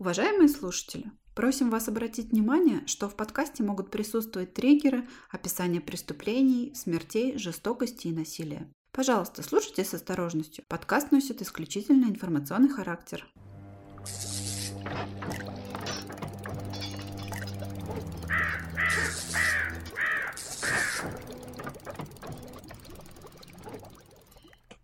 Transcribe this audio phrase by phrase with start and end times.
[0.00, 7.36] Уважаемые слушатели, просим вас обратить внимание, что в подкасте могут присутствовать триггеры, описание преступлений, смертей,
[7.36, 8.72] жестокости и насилия.
[8.92, 10.64] Пожалуйста, слушайте с осторожностью.
[10.68, 13.26] Подкаст носит исключительно информационный характер.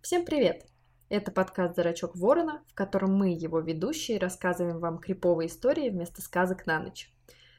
[0.03, 0.74] Всем привет!
[1.11, 6.67] Это подкаст «Зрачок ворона», в котором мы, его ведущие, рассказываем вам криповые истории вместо сказок
[6.67, 7.13] на ночь.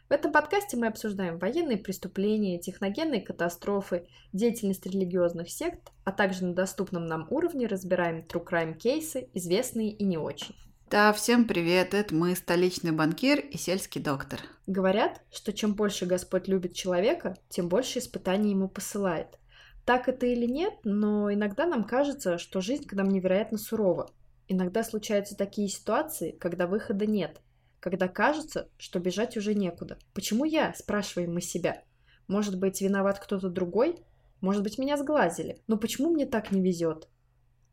[0.09, 6.53] В этом подкасте мы обсуждаем военные преступления, техногенные катастрофы, деятельность религиозных сект, а также на
[6.53, 10.55] доступном нам уровне разбираем true crime кейсы, известные и не очень.
[10.89, 14.39] Да, всем привет, это мы, столичный банкир и сельский доктор.
[14.65, 19.37] Говорят, что чем больше Господь любит человека, тем больше испытаний ему посылает–
[19.85, 24.09] так это или нет, но иногда нам кажется, что жизнь к нам невероятно сурова.
[24.47, 27.41] Иногда случаются такие ситуации, когда выхода нет,
[27.79, 29.97] когда кажется, что бежать уже некуда.
[30.13, 31.83] Почему я, спрашиваем мы себя?
[32.27, 33.99] Может быть, виноват кто-то другой?
[34.41, 35.61] Может быть, меня сглазили?
[35.67, 37.07] Но почему мне так не везет?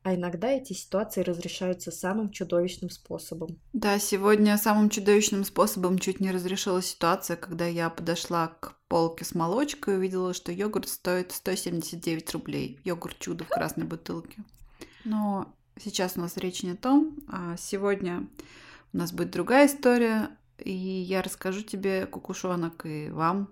[0.03, 3.61] А иногда эти ситуации разрешаются самым чудовищным способом.
[3.73, 9.35] Да, сегодня самым чудовищным способом чуть не разрешилась ситуация, когда я подошла к полке с
[9.35, 12.79] молочкой и увидела, что йогурт стоит 179 рублей.
[12.85, 14.45] Йогурт чудо в красной бутылке.
[15.05, 15.51] Но
[15.83, 17.17] сейчас у нас речь не о том.
[17.27, 18.29] А сегодня
[18.93, 23.49] у нас будет другая история, и я расскажу тебе, кукушонок, и вам,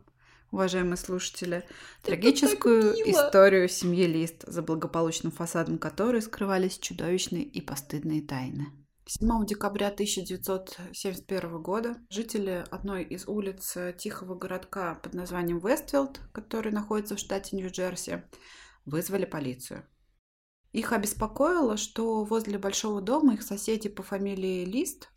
[0.51, 1.65] уважаемые слушатели,
[2.03, 8.67] трагическую историю семьи Лист, за благополучным фасадом которой скрывались чудовищные и постыдные тайны.
[9.13, 17.17] 7 декабря 1971 года жители одной из улиц тихого городка под названием Вестфилд, который находится
[17.17, 18.23] в штате Нью-Джерси,
[18.85, 19.85] вызвали полицию.
[20.71, 25.11] Их обеспокоило, что возле большого дома их соседи по фамилии Лист,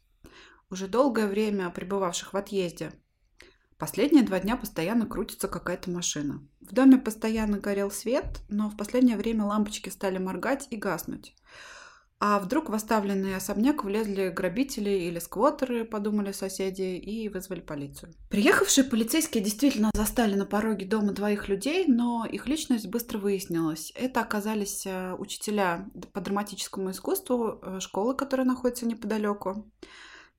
[0.72, 2.94] уже долгое время пребывавших в отъезде,
[3.78, 6.48] Последние два дня постоянно крутится какая-то машина.
[6.62, 11.36] В доме постоянно горел свет, но в последнее время лампочки стали моргать и гаснуть.
[12.26, 18.14] А вдруг в оставленный особняк влезли грабители или сквотеры, подумали соседи, и вызвали полицию.
[18.30, 23.92] Приехавшие полицейские действительно застали на пороге дома двоих людей, но их личность быстро выяснилась.
[23.94, 29.70] Это оказались э, учителя по драматическому искусству э, школы, которая находится неподалеку.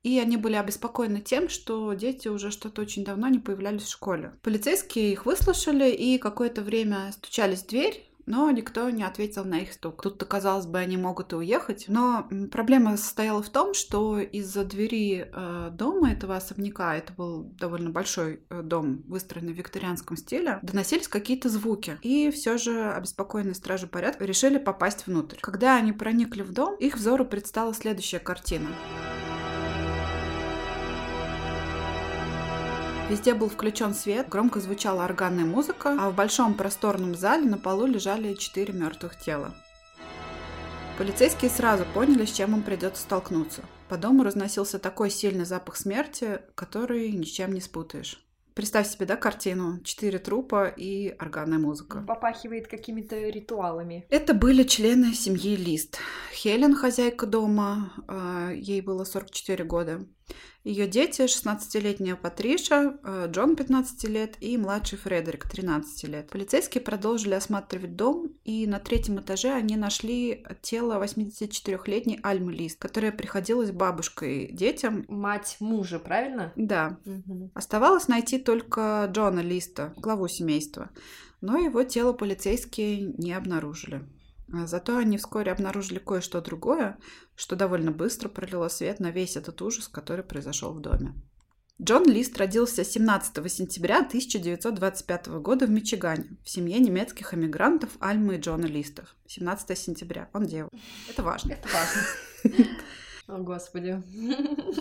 [0.01, 4.33] И они были обеспокоены тем, что дети уже что-то очень давно не появлялись в школе.
[4.41, 9.73] Полицейские их выслушали и какое-то время стучались в дверь, но никто не ответил на их
[9.73, 10.01] стук.
[10.01, 11.85] Тут-то, казалось бы, они могут и уехать.
[11.87, 17.89] Но проблема состояла в том, что из-за двери э, дома этого особняка, это был довольно
[17.89, 21.97] большой э, дом, выстроенный в викторианском стиле, доносились какие-то звуки.
[22.01, 25.37] И все же обеспокоенные стражи порядка решили попасть внутрь.
[25.41, 28.67] Когда они проникли в дом, их взору предстала следующая картина.
[33.07, 37.85] Везде был включен свет, громко звучала органная музыка, а в большом просторном зале на полу
[37.85, 39.53] лежали четыре мертвых тела.
[40.97, 43.61] Полицейские сразу поняли, с чем им придется столкнуться.
[43.89, 48.25] По дому разносился такой сильный запах смерти, который ничем не спутаешь.
[48.55, 49.81] Представь себе, да, картину.
[49.83, 52.03] Четыре трупа и органная музыка.
[52.07, 54.07] Попахивает какими-то ритуалами.
[54.09, 55.99] Это были члены семьи Лист.
[56.31, 60.05] Хелен, хозяйка дома, а, ей было 44 года.
[60.65, 66.29] Ее дети 16-летняя Патриша, э, Джон 15 лет и младший Фредерик 13 лет.
[66.31, 73.11] Полицейские продолжили осматривать дом, и на третьем этаже они нашли тело 84-летней Альмы Лист, которая
[73.11, 75.05] приходилась бабушкой детям.
[75.07, 76.51] Мать мужа, правильно?
[76.55, 76.97] Да.
[77.05, 77.51] Угу.
[77.53, 80.89] Оставалось найти только Джона Листа, главу семейства,
[81.41, 84.03] но его тело полицейские не обнаружили.
[84.53, 86.97] А зато они вскоре обнаружили кое-что другое,
[87.35, 91.13] что довольно быстро пролило свет на весь этот ужас, который произошел в доме.
[91.81, 98.39] Джон Лист родился 17 сентября 1925 года в Мичигане в семье немецких эмигрантов Альмы и
[98.39, 99.13] Джона Листов.
[99.27, 100.29] 17 сентября.
[100.31, 100.77] Он девушка.
[101.09, 101.51] Это важно.
[101.51, 102.65] Это важно.
[103.27, 104.01] О, Господи.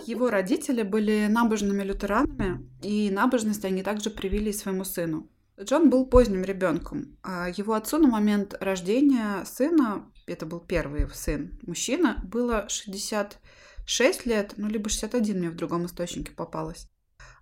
[0.07, 5.29] Его родители были набожными лютеранами, и набожность они также привили своему сыну.
[5.61, 7.17] Джон был поздним ребенком.
[7.23, 14.55] А его отцу на момент рождения сына, это был первый сын, мужчина, было 66 лет,
[14.57, 16.89] ну либо 61 мне в другом источнике попалось.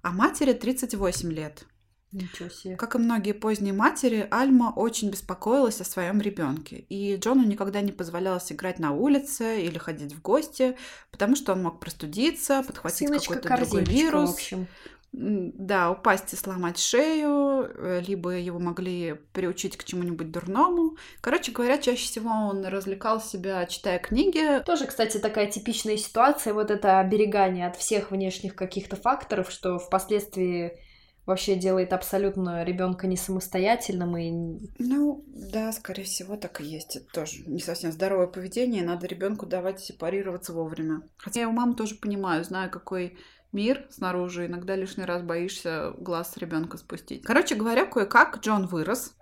[0.02, 1.64] А матери 38 лет.
[2.12, 2.76] Ничего себе.
[2.76, 6.76] Как и многие поздние матери, Альма очень беспокоилась о своем ребенке.
[6.90, 10.76] И Джону никогда не позволялось играть на улице или ходить в гости,
[11.10, 14.30] потому что он мог простудиться, подхватить какой-то другой вирус.
[14.30, 14.66] в общем.
[15.12, 20.96] Да, упасть и сломать шею, э, либо его могли приучить к чему-нибудь дурному.
[21.20, 24.62] Короче говоря, чаще всего он развлекал себя, читая книги.
[24.64, 30.78] Тоже, кстати, такая типичная ситуация, вот это оберегание от всех внешних каких-то факторов, что впоследствии
[31.26, 34.30] вообще делает абсолютно ребенка не самостоятельным и...
[34.78, 36.96] Ну, да, скорее всего, так и есть.
[36.96, 41.02] Это тоже не совсем здоровое поведение, надо ребенку давать сепарироваться вовремя.
[41.18, 43.18] Хотя я у мамы тоже понимаю, знаю, какой
[43.52, 47.22] мир снаружи, иногда лишний раз боишься глаз ребенка спустить.
[47.24, 49.14] Короче говоря, кое-как Джон вырос,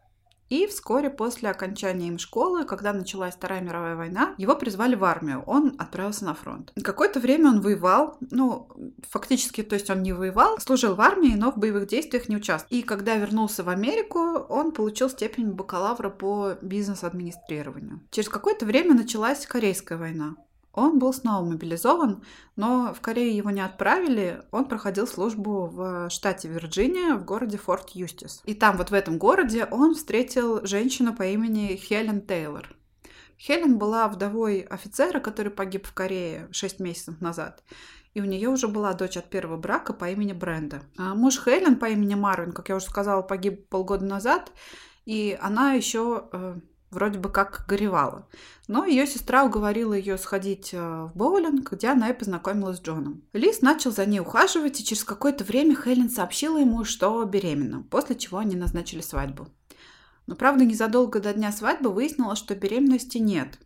[0.50, 5.44] и вскоре после окончания им школы, когда началась Вторая мировая война, его призвали в армию.
[5.46, 6.72] Он отправился на фронт.
[6.82, 8.68] Какое-то время он воевал, ну,
[9.08, 12.76] фактически, то есть он не воевал, служил в армии, но в боевых действиях не участвовал.
[12.76, 14.18] И когда вернулся в Америку,
[14.48, 18.00] он получил степень бакалавра по бизнес-администрированию.
[18.10, 20.34] Через какое-то время началась Корейская война.
[20.72, 22.22] Он был снова мобилизован,
[22.56, 24.42] но в Корее его не отправили.
[24.52, 28.40] Он проходил службу в штате Вирджиния, в городе Форт Юстис.
[28.44, 32.68] И там, вот в этом городе, он встретил женщину по имени Хелен Тейлор.
[33.36, 37.64] Хелен была вдовой офицера, который погиб в Корее 6 месяцев назад.
[38.12, 40.82] И у нее уже была дочь от первого брака по имени Бренда.
[40.98, 44.52] А муж Хелен по имени Марвин, как я уже сказала, погиб полгода назад.
[45.06, 46.56] И она еще э,
[46.90, 48.28] вроде бы как горевала.
[48.68, 53.22] Но ее сестра уговорила ее сходить э, в боулинг, где она и познакомилась с Джоном.
[53.32, 58.16] Лис начал за ней ухаживать, и через какое-то время Хелен сообщила ему, что беременна, после
[58.16, 59.48] чего они назначили свадьбу.
[60.26, 63.58] Но, правда, незадолго до дня свадьбы выяснилось, что беременности нет.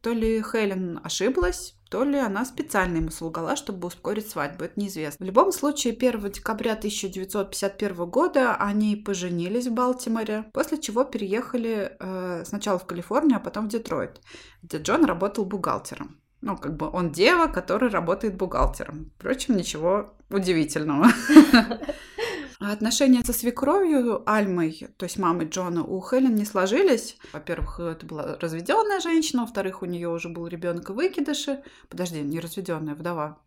[0.00, 5.24] То ли Хелен ошиблась, то ли она специально ему солгала, чтобы ускорить свадьбу, это неизвестно.
[5.24, 12.44] В любом случае, 1 декабря 1951 года они поженились в Балтиморе, после чего переехали э,
[12.46, 14.20] сначала в Калифорнию, а потом в Детройт,
[14.62, 16.20] где Джон работал бухгалтером.
[16.42, 19.10] Ну, как бы он дева, который работает бухгалтером.
[19.18, 21.08] Впрочем, ничего удивительного.
[22.60, 27.16] А отношения со свекровью Альмой, то есть мамой Джона, у Хелен не сложились.
[27.32, 31.62] Во-первых, это была разведенная женщина, во-вторых, у нее уже был ребенок в выкидыше.
[31.88, 33.38] Подожди, не разведенная, вдова.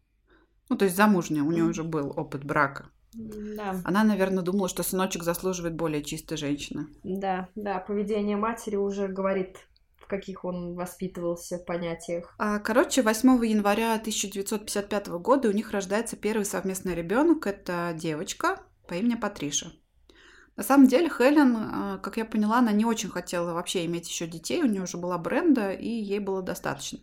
[0.70, 2.90] Ну, то есть замужняя, у нее уже был опыт брака.
[3.14, 3.80] Да.
[3.84, 6.88] Она, наверное, думала, что сыночек заслуживает более чистой женщины.
[7.04, 9.58] Да, да, поведение матери уже говорит
[9.98, 12.36] в каких он воспитывался понятиях.
[12.38, 17.48] А, короче, 8 января 1955 года у них рождается первый совместный ребенок.
[17.48, 19.72] Это девочка, по имени Патриша.
[20.56, 24.28] На самом деле Хелен, а, как я поняла, она не очень хотела вообще иметь еще
[24.28, 27.00] детей, у нее уже была бренда, и ей было достаточно.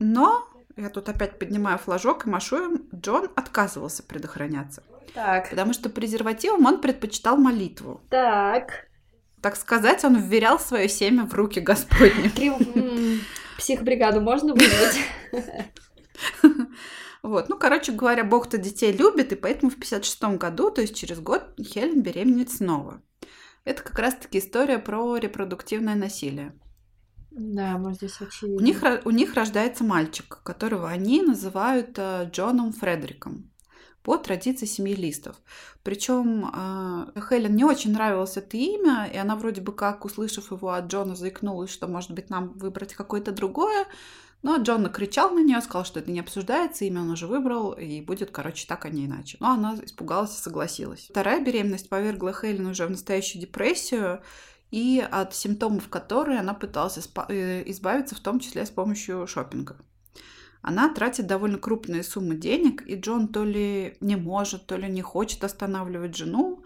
[0.00, 4.82] Но, я тут опять поднимаю флажок и машу им, Джон отказывался предохраняться.
[5.14, 5.50] Так.
[5.50, 8.00] Потому что презервативом он предпочитал молитву.
[8.10, 8.88] Так.
[9.40, 12.30] Так сказать, он вверял свое семя в руки Господни.
[13.58, 14.98] Психбригаду можно вызвать?
[17.22, 21.20] Вот, ну, короче говоря, Бог-то детей любит, и поэтому в 56 году, то есть через
[21.20, 23.00] год, Хелен беременеет снова.
[23.64, 26.58] Это как раз-таки история про репродуктивное насилие.
[27.30, 28.60] Да, мы здесь очевидно.
[28.60, 33.50] У них, у них рождается мальчик, которого они называют э, Джоном Фредериком
[34.02, 35.36] по традиции семьи листов.
[35.82, 40.70] Причем э, Хелен не очень нравилось это имя, и она вроде бы как, услышав его
[40.70, 43.86] от Джона, заикнулась, что, может быть, нам выбрать какое-то другое.
[44.42, 48.00] Но Джон накричал на нее, сказал, что это не обсуждается, имя он уже выбрал, и
[48.00, 49.36] будет, короче, так, а не иначе.
[49.40, 51.06] Но она испугалась и согласилась.
[51.10, 54.20] Вторая беременность повергла Хелен уже в настоящую депрессию,
[54.72, 56.98] и от симптомов которой она пыталась
[57.28, 59.76] э, избавиться, в том числе с помощью шопинга.
[60.62, 65.02] Она тратит довольно крупные суммы денег, и Джон то ли не может, то ли не
[65.02, 66.64] хочет останавливать жену,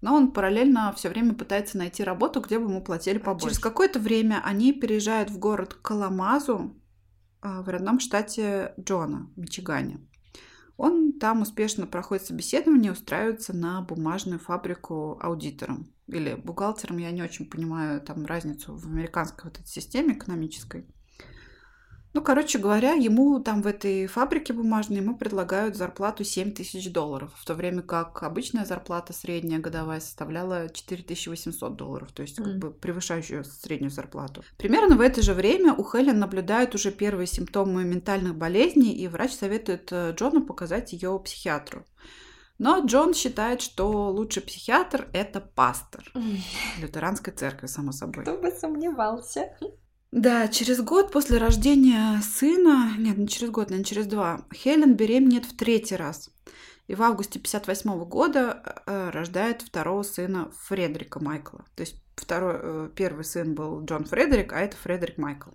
[0.00, 3.46] но он параллельно все время пытается найти работу, где бы ему платили побольше.
[3.46, 6.77] Через какое-то время они переезжают в город Каламазу, а,
[7.42, 10.00] в родном штате Джона, Мичигане.
[10.76, 16.98] Он там успешно проходит собеседование, устраивается на бумажную фабрику аудитором или бухгалтером.
[16.98, 20.86] Я не очень понимаю там разницу в американской вот этой системе экономической.
[22.14, 27.30] Ну, короче говоря, ему там в этой фабрике бумажной ему предлагают зарплату 7 тысяч долларов,
[27.36, 32.44] в то время как обычная зарплата средняя годовая составляла 4800 долларов, то есть mm.
[32.44, 34.42] как бы превышающую среднюю зарплату.
[34.56, 39.32] Примерно в это же время у Хелен наблюдают уже первые симптомы ментальных болезней, и врач
[39.32, 41.84] советует э, Джону показать ее психиатру.
[42.58, 46.12] Но Джон считает, что лучший психиатр– это пастор.
[46.80, 48.24] Лютеранской церкви, само собой.
[48.24, 49.56] Кто бы сомневался.
[50.10, 55.44] Да, через год после рождения сына, нет, не через год, наверное, через два, Хелен беременеет
[55.44, 56.30] в третий раз.
[56.86, 61.66] И в августе 58 года э, рождает второго сына Фредерика Майкла.
[61.76, 65.50] То есть второй, э, первый сын был Джон Фредерик, а это Фредерик Майкл.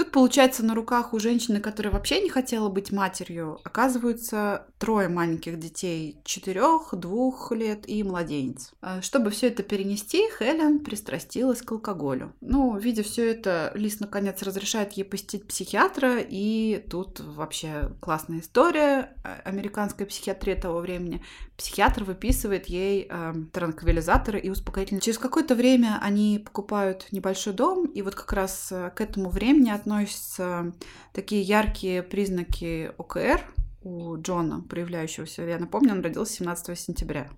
[0.00, 5.58] Тут, получается, на руках у женщины, которая вообще не хотела быть матерью, оказываются трое маленьких
[5.58, 8.72] детей, четырех, двух лет и младенец.
[8.80, 12.32] А, чтобы все это перенести, Хелен пристрастилась к алкоголю.
[12.40, 19.14] Ну, видя все это, Лис наконец разрешает ей посетить психиатра, и тут вообще классная история
[19.22, 21.22] а, американской психиатрии того времени.
[21.60, 25.02] Психиатр выписывает ей э, транквилизаторы и успокоительные.
[25.02, 29.68] Через какое-то время они покупают небольшой дом, и вот как раз э, к этому времени
[29.68, 30.72] относятся
[31.12, 33.42] такие яркие признаки ОКР
[33.82, 35.42] у Джона, проявляющегося.
[35.42, 37.28] Я напомню, он родился 17 сентября.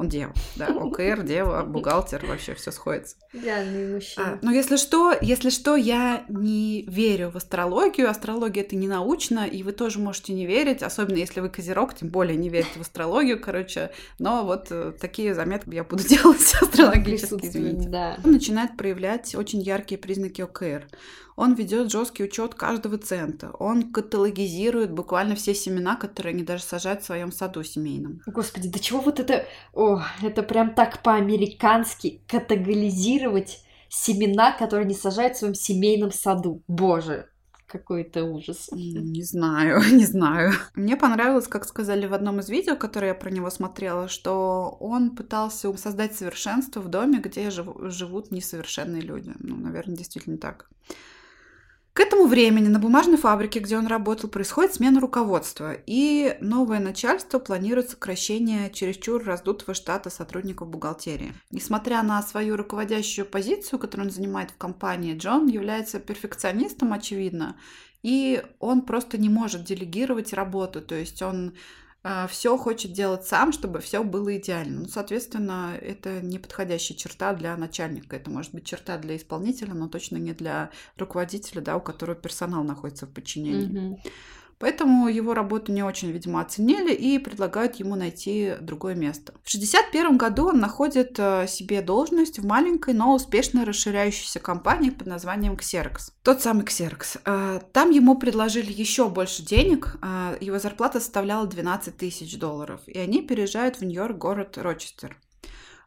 [0.00, 3.16] Он дева, да, ОКР, дева, бухгалтер, вообще все сходится.
[3.34, 4.28] Идеальный мужчина.
[4.28, 8.08] А, но если что, если что, я не верю в астрологию.
[8.08, 12.08] Астрология это не научно, и вы тоже можете не верить, особенно если вы козерог, тем
[12.08, 13.90] более не верите в астрологию, короче.
[14.18, 17.90] Но вот э, такие заметки я буду делать астрологически, извините.
[17.90, 18.16] Да.
[18.24, 20.86] Он начинает проявлять очень яркие признаки ОКР.
[21.40, 23.52] Он ведет жесткий учет каждого цента.
[23.58, 28.20] Он каталогизирует буквально все семена, которые они даже сажают в своем саду семейном.
[28.26, 29.46] Господи, да чего вот это...
[29.72, 36.62] О, это прям так по-американски каталогизировать семена, которые они сажают в своем семейном саду.
[36.68, 37.30] Боже,
[37.66, 38.68] какой-то ужас.
[38.72, 40.52] Не знаю, не знаю.
[40.74, 45.16] Мне понравилось, как сказали в одном из видео, которое я про него смотрела, что он
[45.16, 49.32] пытался создать совершенство в доме, где живут несовершенные люди.
[49.38, 50.68] Ну, наверное, действительно так.
[51.92, 57.40] К этому времени на бумажной фабрике, где он работал, происходит смена руководства, и новое начальство
[57.40, 61.34] планирует сокращение чересчур раздутого штата сотрудников бухгалтерии.
[61.50, 67.56] Несмотря на свою руководящую позицию, которую он занимает в компании, Джон является перфекционистом, очевидно,
[68.02, 71.54] и он просто не может делегировать работу, то есть он
[72.28, 74.80] все хочет делать сам, чтобы все было идеально.
[74.80, 78.16] Ну, соответственно, это не подходящая черта для начальника.
[78.16, 82.64] Это может быть черта для исполнителя, но точно не для руководителя, да, у которого персонал
[82.64, 83.68] находится в подчинении.
[83.68, 84.10] Mm-hmm.
[84.60, 89.32] Поэтому его работу не очень, видимо, оценили и предлагают ему найти другое место.
[89.42, 95.06] В 1961 году он находит э, себе должность в маленькой, но успешно расширяющейся компании под
[95.06, 96.12] названием Xerox.
[96.22, 97.20] Тот самый Xerox.
[97.24, 99.96] Э, там ему предложили еще больше денег.
[100.02, 102.82] Э, его зарплата составляла 12 тысяч долларов.
[102.86, 105.16] И они переезжают в Нью-Йорк, город Рочестер.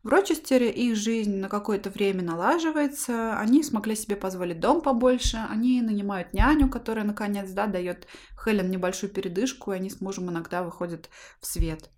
[0.04, 5.82] В Рочестере их жизнь на какое-то время налаживается, они смогли себе позволить дом побольше, они
[5.82, 8.06] нанимают няню, которая, наконец, да, дает
[8.44, 11.90] Хелен небольшую передышку, и они с мужем иногда выходят в свет.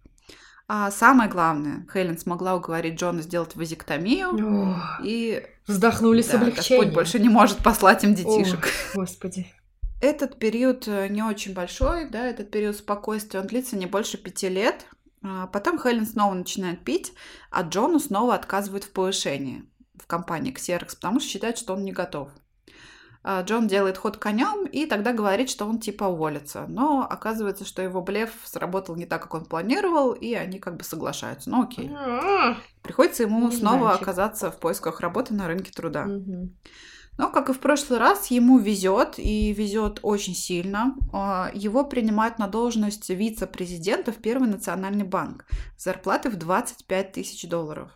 [0.67, 5.43] А самое главное, Хелен смогла уговорить Джона сделать вазектомию, Ох, и...
[5.65, 6.81] Вздохнули да, с облегчением.
[6.81, 8.67] Господь больше не может послать им детишек.
[8.93, 9.47] Ох, господи.
[9.99, 14.49] Этот период э, не очень большой, да, этот период спокойствия, он длится не больше пяти
[14.49, 14.85] лет.
[15.23, 17.13] А потом Хелен снова начинает пить,
[17.51, 21.91] а Джону снова отказывают в повышении в компании Xerox, потому что считает, что он не
[21.91, 22.29] готов.
[23.27, 26.65] А Джон делает ход конем и тогда говорит, что он типа уволится.
[26.67, 30.83] Но оказывается, что его блеф сработал не так, как он планировал, и они как бы
[30.83, 31.49] соглашаются.
[31.49, 31.89] Ну окей.
[32.83, 36.07] Приходится ему снова оказаться в поисках работы на рынке труда.
[37.17, 40.95] Но, как и в прошлый раз, ему везет, и везет очень сильно.
[41.13, 45.45] А, его принимают на должность вице-президента в Первый национальный банк
[45.77, 47.91] с зарплатой в 25 тысяч долларов.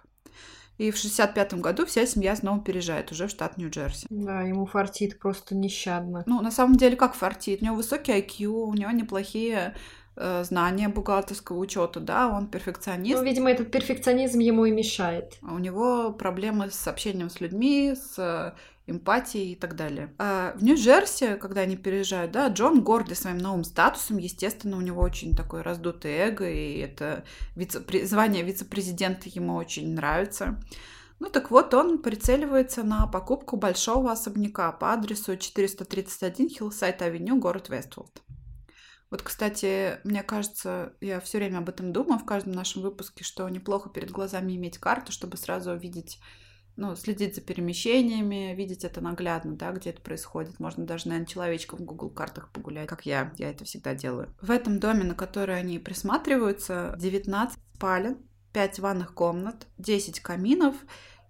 [0.80, 4.08] И в 65 году вся семья снова переезжает уже в штат Нью-Джерси.
[4.10, 6.24] Да, ему фартит просто нещадно.
[6.26, 7.62] Ну, на самом деле, как фартит?
[7.62, 9.76] У него высокий IQ, у него неплохие
[10.16, 13.20] э, знания бухгалтерского учета, да, он перфекционист.
[13.20, 15.38] Ну, видимо, этот перфекционизм ему и мешает.
[15.42, 18.56] А у него проблемы с общением с людьми, с
[18.89, 20.13] эмпатии и так далее.
[20.17, 25.01] А в Нью-Джерси, когда они переезжают, да, Джон гордый своим новым статусом, естественно, у него
[25.01, 27.24] очень такое раздутое эго, и это
[27.55, 30.60] вице звание вице-президента ему очень нравится.
[31.19, 38.22] Ну так вот, он прицеливается на покупку большого особняка по адресу 431 Хиллсайд-авеню, город Вестфилд.
[39.12, 43.50] Вот, кстати, мне кажется, я все время об этом думаю в каждом нашем выпуске, что
[43.50, 46.19] неплохо перед глазами иметь карту, чтобы сразу увидеть
[46.80, 50.60] ну, следить за перемещениями, видеть это наглядно, да, где это происходит.
[50.62, 53.34] Можно даже, наверное, человечком в Google картах погулять, как я.
[53.38, 54.34] Я это всегда делаю.
[54.42, 58.18] В этом доме, на который они присматриваются, 19 спален,
[58.54, 60.76] 5 ванных комнат, 10 каминов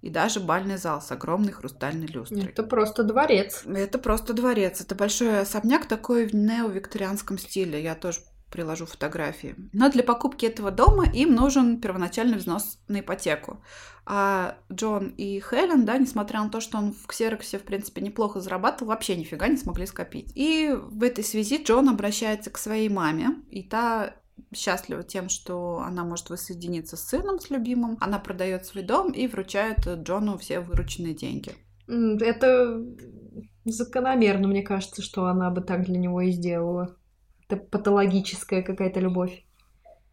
[0.01, 2.46] и даже бальный зал с огромной хрустальной люстрой.
[2.46, 3.63] Это просто дворец.
[3.65, 4.82] Это просто дворец.
[4.82, 7.82] Это большой особняк такой в неовикторианском стиле.
[7.82, 9.56] Я тоже приложу фотографии.
[9.74, 13.62] Но для покупки этого дома им нужен первоначальный взнос на ипотеку.
[14.06, 18.39] А Джон и Хелен, да, несмотря на то, что он в Ксероксе, в принципе, неплохо
[18.39, 20.32] зарабатывал, вообще нифига не смогли скопить.
[20.36, 24.15] И в этой связи Джон обращается к своей маме, и та
[24.56, 27.98] счастлива тем, что она может воссоединиться с сыном, с любимым.
[28.00, 31.53] Она продает свой дом и вручает Джону все вырученные деньги.
[31.88, 32.82] Это
[33.65, 36.96] Закономерно, мне кажется, что она бы так для него и сделала.
[37.50, 39.44] Это патологическая какая-то любовь.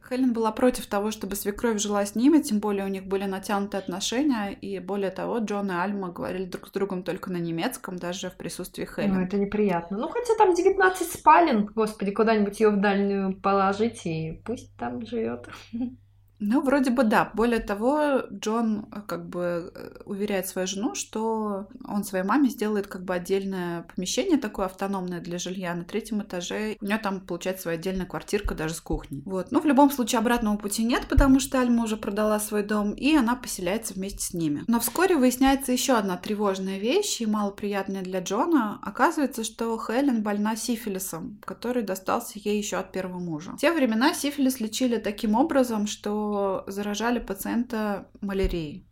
[0.09, 3.81] Хелен была против того, чтобы свекровь жила с ними, тем более у них были натянутые
[3.81, 8.31] отношения, и более того, Джон и Альма говорили друг с другом только на немецком, даже
[8.31, 9.15] в присутствии Хелен.
[9.15, 9.99] Ну, это неприятно.
[9.99, 15.49] Ну, хотя там 19 спален, господи, куда-нибудь ее в дальнюю положить, и пусть там живет.
[16.39, 17.31] Ну, вроде бы да.
[17.35, 22.87] Более того, Джон э, как бы э, уверяет свою жену, что он своей маме сделает
[22.87, 26.77] как бы отдельное помещение такое автономное для жилья на третьем этаже.
[26.81, 29.23] У нее там получается своя отдельная квартирка даже с кухней.
[29.25, 29.51] Вот.
[29.51, 33.15] Ну, в любом случае обратного пути нет, потому что Альма уже продала свой дом, и
[33.15, 34.65] она поселяется вместе с ними.
[34.67, 38.79] Но вскоре выясняется еще одна тревожная вещь и малоприятная для Джона.
[38.83, 43.53] Оказывается, что Хелен больна сифилисом, который достался ей еще от первого мужа.
[43.53, 46.26] В те времена сифилис лечили таким образом, что
[46.67, 48.87] заражали пациента малярией.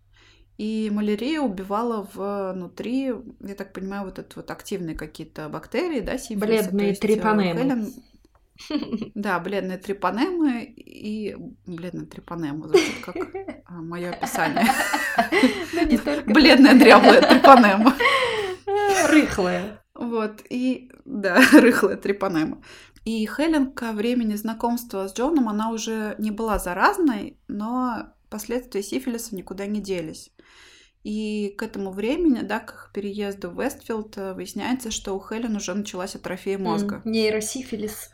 [0.57, 6.47] И малярия убивала внутри, я так понимаю, вот это вот активные какие-то бактерии, да, сифилиса.
[6.47, 7.61] Бледные есть, э, трипанемы.
[7.61, 7.93] Хелен...
[9.17, 11.37] Да, бледные трипанемы и...
[11.67, 13.17] Бледная трипанема звучит как
[13.64, 14.64] а, мое описание.
[16.26, 17.95] Бледная дряблая трипанема.
[19.09, 19.83] Рыхлая.
[19.97, 20.88] Вот, и...
[21.05, 22.62] Да, рыхлая трипанема.
[23.04, 29.37] И Хелен ко времени знакомства с Джоном, она уже не была заразной, но последствия сифилиса
[29.37, 30.30] никуда не делись.
[31.02, 35.54] И к этому времени, да, к их переезду в Вестфилд, э, выясняется, что у Хелен
[35.54, 37.02] уже началась атрофия мозга.
[37.04, 38.11] Мм, нейросифилис.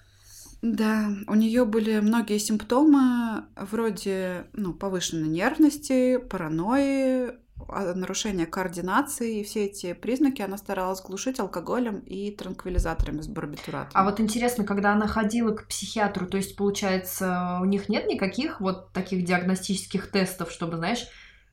[0.60, 7.38] Да, у нее были многие симптомы вроде ну, повышенной нервности, паранойи,
[7.68, 13.92] нарушение координации, и все эти признаки она старалась глушить алкоголем и транквилизаторами с барбитуратом.
[13.94, 18.60] А вот интересно, когда она ходила к психиатру, то есть, получается, у них нет никаких
[18.60, 21.06] вот таких диагностических тестов, чтобы, знаешь,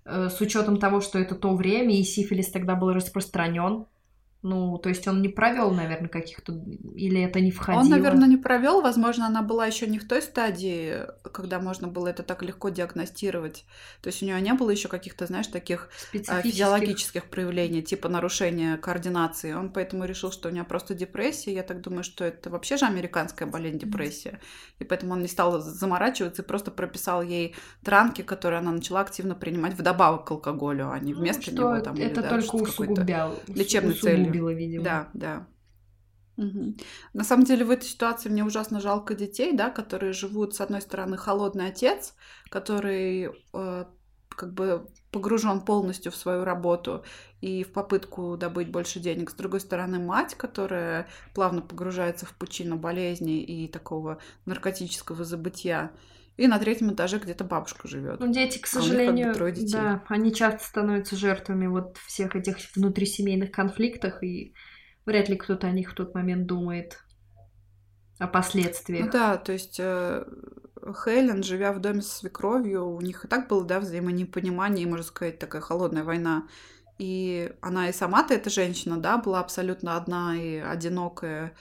[0.05, 3.85] э, с учетом того, что это то время, и сифилис тогда был распространен,
[4.47, 6.53] ну, то есть он не провел, наверное, каких-то...
[6.95, 7.81] Или это не входило?
[7.81, 8.81] Он, наверное, не провел.
[8.81, 11.01] Возможно, она была еще не в той стадии,
[11.33, 13.65] когда можно было это так легко диагностировать.
[14.01, 15.89] То есть у нее не было еще каких-то, знаешь, таких
[16.27, 19.51] а, физиологических проявлений, типа нарушения координации.
[19.53, 21.53] Он поэтому решил, что у нее просто депрессия.
[21.53, 24.39] Я так думаю, что это вообще же американская болезнь, депрессия.
[24.79, 29.35] И поэтому он не стал заморачиваться и просто прописал ей транки, которые она начала активно
[29.35, 31.79] принимать вдобавок к алкоголю, а не ну, вместо ну, него.
[31.81, 33.35] Там, это или, да, только усугублял.
[33.47, 34.83] Лечебной целью убила, видимо.
[34.83, 35.47] Да, да.
[36.37, 36.75] Угу.
[37.13, 40.81] На самом деле в этой ситуации мне ужасно жалко детей, да, которые живут, с одной
[40.81, 42.13] стороны, холодный отец,
[42.49, 43.85] который э,
[44.29, 47.03] как бы погружен полностью в свою работу
[47.41, 49.31] и в попытку добыть больше денег.
[49.31, 55.91] С другой стороны, мать, которая плавно погружается в пучину болезни и такого наркотического забытия.
[56.37, 58.19] И на третьем этаже где-то бабушка живет.
[58.19, 62.57] Ну, дети, к сожалению, а как бы да, они часто становятся жертвами вот всех этих
[62.75, 64.53] внутрисемейных конфликтов, и
[65.05, 66.99] вряд ли кто-то о них в тот момент думает
[68.19, 69.05] о последствиях.
[69.05, 70.25] Ну да, то есть э,
[71.03, 75.39] Хелен, живя в доме со свекровью, у них и так было, да, взаимонепонимание, можно сказать,
[75.39, 76.47] такая холодная война.
[76.99, 81.55] И она и сама-то, эта женщина, да, была абсолютно одна и одинокая.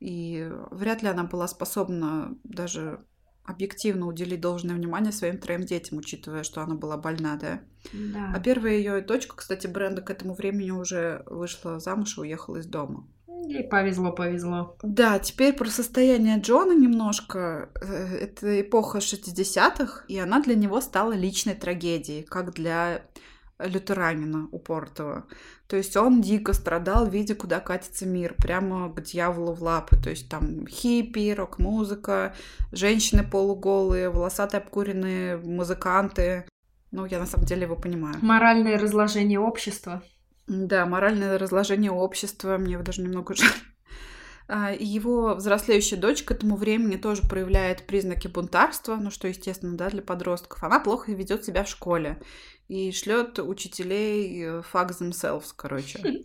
[0.00, 3.04] И вряд ли она была способна даже
[3.44, 7.60] объективно уделить должное внимание своим троим детям, учитывая, что она была больна, да?
[7.92, 8.32] Да.
[8.34, 12.66] А первая ее дочка, кстати, Бренда к этому времени уже вышла замуж и уехала из
[12.66, 13.06] дома.
[13.46, 14.76] Ей повезло, повезло.
[14.82, 17.70] Да, теперь про состояние Джона немножко.
[17.80, 23.02] Э, это эпоха 60-х, и она для него стала личной трагедией, как для
[23.64, 25.26] лютеранина упортого.
[25.66, 29.96] То есть он дико страдал, видя, куда катится мир, прямо к дьяволу в лапы.
[29.96, 32.34] То есть там хиппи, рок-музыка,
[32.72, 36.46] женщины полуголые, волосатые обкуренные музыканты.
[36.90, 38.16] Ну, я на самом деле его понимаю.
[38.20, 40.02] Моральное разложение общества.
[40.46, 42.58] Да, моральное разложение общества.
[42.58, 43.48] Мне его даже немного жаль.
[44.48, 49.88] А, его взрослеющая дочь к этому времени тоже проявляет признаки бунтарства, ну что естественно, да,
[49.88, 50.62] для подростков.
[50.62, 52.20] Она плохо ведет себя в школе
[52.72, 56.00] и шлет учителей э, fuck themselves, короче.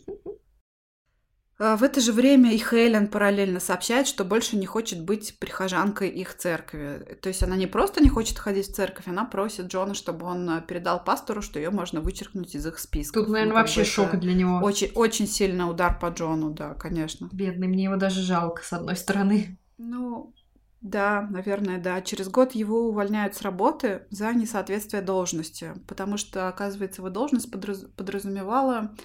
[1.60, 6.10] А, в это же время и Хелен параллельно сообщает, что больше не хочет быть прихожанкой
[6.10, 7.18] их церкви.
[7.20, 10.48] То есть она не просто не хочет ходить в церковь, она просит Джона, чтобы он
[10.48, 13.20] э, передал пастору, что ее можно вычеркнуть из их списка.
[13.20, 14.60] Тут, наверное, ну, вообще шок для него.
[14.60, 17.28] Очень, очень сильный удар по Джону, да, конечно.
[17.32, 19.58] Бедный, мне его даже жалко, с одной стороны.
[19.80, 20.36] Ну,
[20.82, 22.02] да, наверное, да.
[22.02, 27.86] Через год его увольняют с работы за несоответствие должности, потому что, оказывается, его должность подраз...
[27.96, 28.96] подразумевала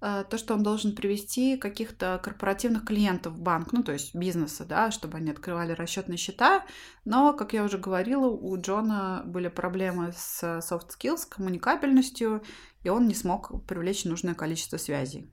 [0.00, 4.64] э, то, что он должен привести каких-то корпоративных клиентов в банк, ну, то есть бизнеса,
[4.64, 6.64] да, чтобы они открывали расчетные счета.
[7.04, 12.42] Но, как я уже говорила, у Джона были проблемы с soft skills, коммуникабельностью,
[12.82, 15.30] и он не смог привлечь нужное количество связей.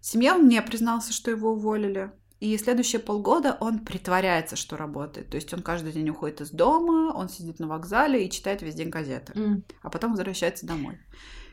[0.00, 2.12] Семье он не признался, что его уволили.
[2.44, 5.30] И следующие полгода он притворяется, что работает.
[5.30, 8.74] То есть он каждый день уходит из дома, он сидит на вокзале и читает весь
[8.74, 9.32] день газеты.
[9.34, 9.64] М.
[9.80, 10.98] А потом возвращается домой.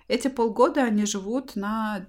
[0.10, 2.08] Эти полгода они живут на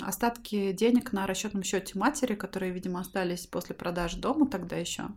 [0.00, 5.08] остатки денег на расчетном счете матери, которые, видимо, остались после продажи дома тогда еще.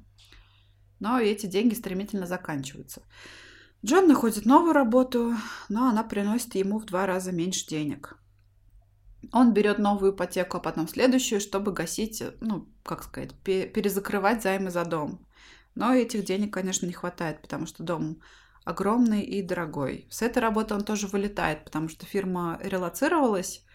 [1.00, 3.04] Но эти деньги стремительно заканчиваются.
[3.86, 5.34] Джон находит новую работу,
[5.70, 8.18] но она приносит ему в два раза меньше денег.
[9.32, 14.72] Он берет новую ипотеку, а потом следующую, чтобы гасить, ну, как сказать, пе- перезакрывать займы
[14.72, 15.26] за дом.
[15.76, 18.22] Но этих денег, конечно, не хватает, потому что дом
[18.64, 20.08] огромный и дорогой.
[20.10, 23.66] С этой работы он тоже вылетает, потому что фирма релацировалась,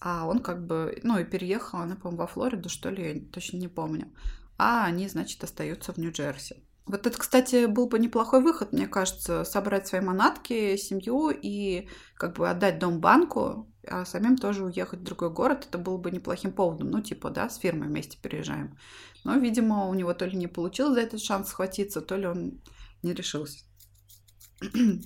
[0.00, 3.56] а он как бы, ну, и переехал, она, по-моему, во Флориду, что ли, я точно
[3.56, 4.12] не помню.
[4.58, 6.62] А они, значит, остаются в Нью-Джерси.
[6.84, 12.36] Вот это, кстати, был бы неплохой выход, мне кажется, собрать свои манатки, семью и как
[12.36, 15.66] бы отдать дом банку, а самим тоже уехать в другой город.
[15.68, 16.90] Это было бы неплохим поводом.
[16.90, 18.76] Ну, типа, да, с фирмой вместе переезжаем.
[19.24, 22.60] Но, видимо, у него то ли не получилось за этот шанс схватиться, то ли он
[23.02, 23.64] не решился.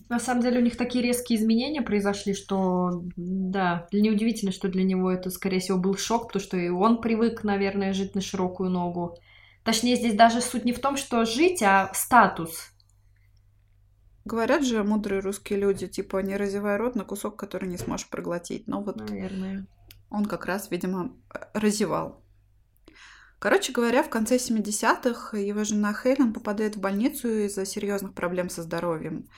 [0.08, 5.10] На самом деле у них такие резкие изменения произошли, что да, неудивительно, что для него
[5.10, 9.16] это, скорее всего, был шок, потому что и он привык, наверное, жить на широкую ногу.
[9.64, 12.70] Точнее, здесь даже суть не в том, что жить, а статус.
[14.24, 18.68] Говорят же мудрые русские люди, типа, не разевай рот на кусок, который не сможешь проглотить.
[18.68, 19.66] Но вот Наверное.
[20.10, 21.16] он как раз, видимо,
[21.54, 22.22] разевал.
[23.38, 28.62] Короче говоря, в конце 70-х его жена Хелен попадает в больницу из-за серьезных проблем со
[28.62, 29.28] здоровьем.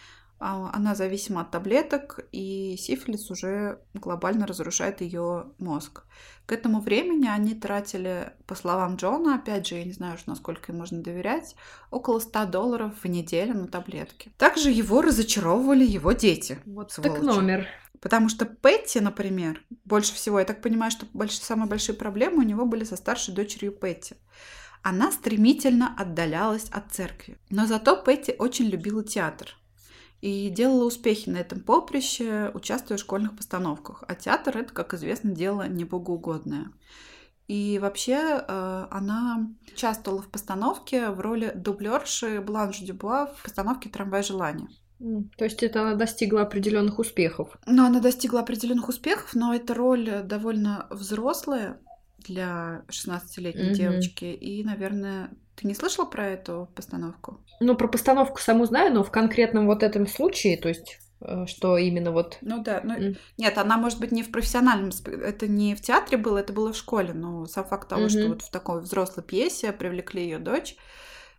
[0.44, 6.02] А, Она зависима от таблеток, и сифилис уже глобально разрушает ее мозг.
[6.46, 10.78] К этому времени они тратили, по словам Джона, опять же, я не знаю, насколько им
[10.78, 11.54] можно доверять,
[11.92, 14.32] около 100 долларов в неделю на таблетки.
[14.36, 16.58] Также его разочаровывали его дети.
[16.66, 17.14] Вот сволочи.
[17.20, 17.68] так номер.
[18.00, 22.42] Потому что Петти, например, больше всего, я так понимаю, что больш- самые большие проблемы у
[22.42, 24.16] него были со старшей дочерью Петти.
[24.82, 27.38] Она стремительно отдалялась от церкви.
[27.48, 29.56] Но зато Петти очень любила театр
[30.22, 34.04] и делала успехи на этом поприще, участвуя в школьных постановках.
[34.06, 36.70] А театр это, как известно, дело не богоугодное.
[37.48, 38.14] И вообще
[38.46, 44.68] э, она участвовала в постановке в роли дублерши Бланш Дюбуа в постановке «Трамвай желания».
[45.36, 47.58] То есть это она достигла определенных успехов.
[47.66, 51.80] Но она достигла определенных успехов, но эта роль довольно взрослая
[52.18, 53.72] для 16-летней Мгм.
[53.74, 54.26] девочки.
[54.26, 57.40] И, наверное, ты не слышала про эту постановку?
[57.60, 61.76] Ну, про постановку саму знаю, но в конкретном вот этом случае, то есть, э, что
[61.76, 62.38] именно вот...
[62.40, 63.16] Ну да, ну М.
[63.38, 66.76] нет, она может быть не в профессиональном, это не в театре было, это было в
[66.76, 68.32] школе, но сам факт того, что Мгм.
[68.34, 70.76] вот в такой взрослой пьесе привлекли ее дочь.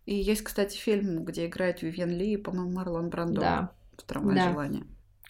[0.05, 4.35] И есть, кстати, фильм, где играет Вивьен Ли и, по-моему, Марлон Брандо Да, в «Трамвай
[4.35, 4.49] Да.
[4.49, 4.83] желания».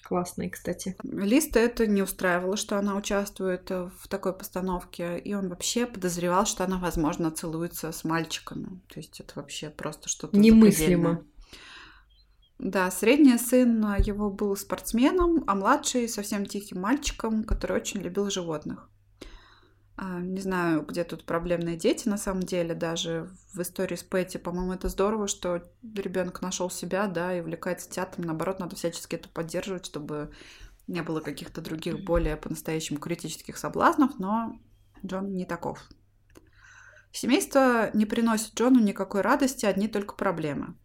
[0.04, 0.96] Классный, кстати.
[1.04, 6.46] Листа это не устраивало, что она участвует э, в такой постановке, и он вообще подозревал,
[6.46, 8.82] что она, возможно, целуется с мальчиками.
[8.90, 11.26] То есть это вообще просто что-то Немыслимо.
[12.60, 18.30] Да, средний сын а, его был спортсменом, а младший совсем тихим мальчиком, который очень любил
[18.30, 18.90] животных.
[20.06, 24.38] А, Не знаю, где тут проблемные дети, на самом деле, даже в истории с Пэтти,
[24.38, 28.26] по-моему, это здорово, что ребенок нашел себя, да, и увлекается театром.
[28.26, 30.34] Наоборот, надо всячески это поддерживать, чтобы
[30.88, 34.60] не было каких-то других более по-настоящему критических соблазнов, но
[35.06, 35.80] Джон не таков.
[37.14, 40.76] Семейство не приносит Джону никакой радости, одни только проблемы.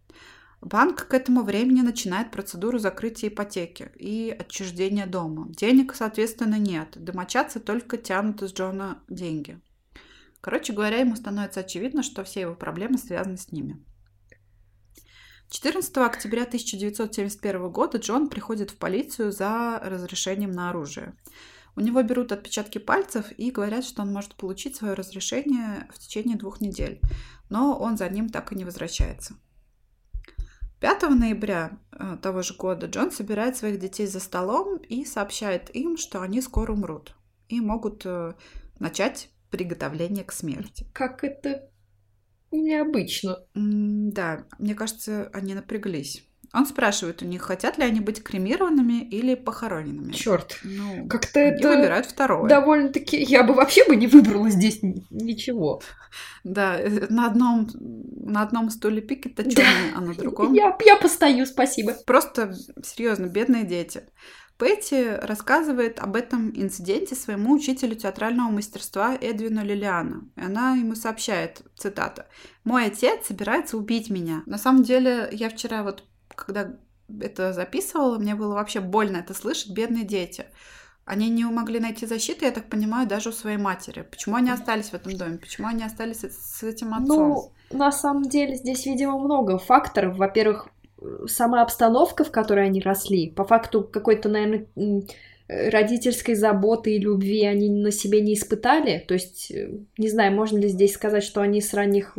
[0.60, 5.46] Банк к этому времени начинает процедуру закрытия ипотеки и отчуждения дома.
[5.50, 6.88] Денег, соответственно, нет.
[6.96, 9.60] Домочадцы только тянут из Джона деньги.
[10.40, 13.84] Короче говоря, ему становится очевидно, что все его проблемы связаны с ними.
[15.50, 21.16] 14 октября 1971 года Джон приходит в полицию за разрешением на оружие.
[21.74, 26.36] У него берут отпечатки пальцев и говорят, что он может получить свое разрешение в течение
[26.36, 27.00] двух недель,
[27.48, 29.36] но он за ним так и не возвращается.
[30.80, 35.96] 5 ноября э, того же года Джон собирает своих детей за столом и сообщает им,
[35.96, 37.16] что они скоро умрут
[37.48, 38.34] и могут э,
[38.78, 40.86] начать приготовление к смерти.
[40.92, 41.70] Как это
[42.52, 43.38] необычно.
[43.54, 46.27] Да, мне кажется, они напряглись.
[46.54, 50.12] Он спрашивает у них, хотят ли они быть кремированными или похороненными.
[50.12, 50.58] Черт.
[50.64, 52.48] Ну, Как-то это выбирают второе.
[52.48, 53.22] довольно-таки...
[53.22, 55.82] Я бы вообще бы не выбрала здесь ни- ничего.
[56.44, 60.54] Да, э, на одном, на одном стуле пикет точёный, а на другом...
[60.54, 61.92] Я, я постою, спасибо.
[62.06, 64.04] Просто, серьезно, бедные дети.
[64.58, 70.28] Пэтти рассказывает об этом инциденте своему учителю театрального мастерства Эдвину Лилиану.
[70.34, 72.26] И она ему сообщает, цитата,
[72.64, 74.42] «Мой отец собирается убить меня».
[74.46, 76.02] На самом деле, я вчера вот,
[76.46, 76.74] когда
[77.20, 80.46] это записывала, мне было вообще больно это слышать, бедные дети.
[81.04, 84.02] Они не могли найти защиты, я так понимаю, даже у своей матери.
[84.02, 85.38] Почему они остались в этом доме?
[85.38, 87.28] Почему они остались с этим отцом?
[87.28, 90.18] Ну, на самом деле здесь, видимо, много факторов.
[90.18, 90.68] Во-первых,
[91.26, 94.66] сама обстановка, в которой они росли, по факту какой-то, наверное,
[95.48, 99.02] родительской заботы и любви они на себе не испытали.
[99.08, 102.18] То есть, э, не знаю, можно ли здесь сказать, что они с ранних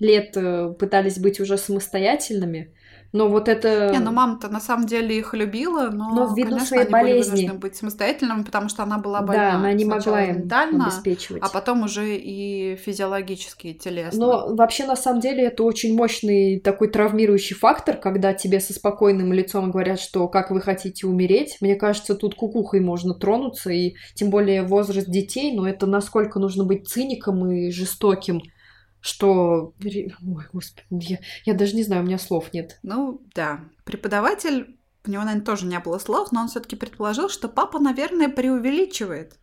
[0.00, 2.72] лет э, пытались быть уже самостоятельными.
[3.12, 3.90] Но вот это...
[3.92, 7.46] Не, ну мама-то на самом деле их любила, но, но ввиду конечно, своей они болезни.
[7.46, 9.52] были быть самостоятельными, потому что она была больна.
[9.52, 11.42] Да, она не могла им ментально, обеспечивать.
[11.42, 14.18] а потом уже и физиологически, и телесно.
[14.18, 19.32] Но вообще, на самом деле, это очень мощный такой травмирующий фактор, когда тебе со спокойным
[19.32, 21.58] лицом говорят, что как вы хотите умереть.
[21.60, 26.64] Мне кажется, тут кукухой можно тронуться, и тем более возраст детей, но это насколько нужно
[26.64, 28.40] быть циником и жестоким
[29.06, 29.74] что...
[29.82, 32.78] Ой, господи, я, я даже не знаю, у меня слов нет.
[32.82, 33.60] Ну, да.
[33.84, 37.78] Преподаватель, у него, наверное, тоже не было слов, но он все таки предположил, что папа,
[37.78, 39.38] наверное, преувеличивает.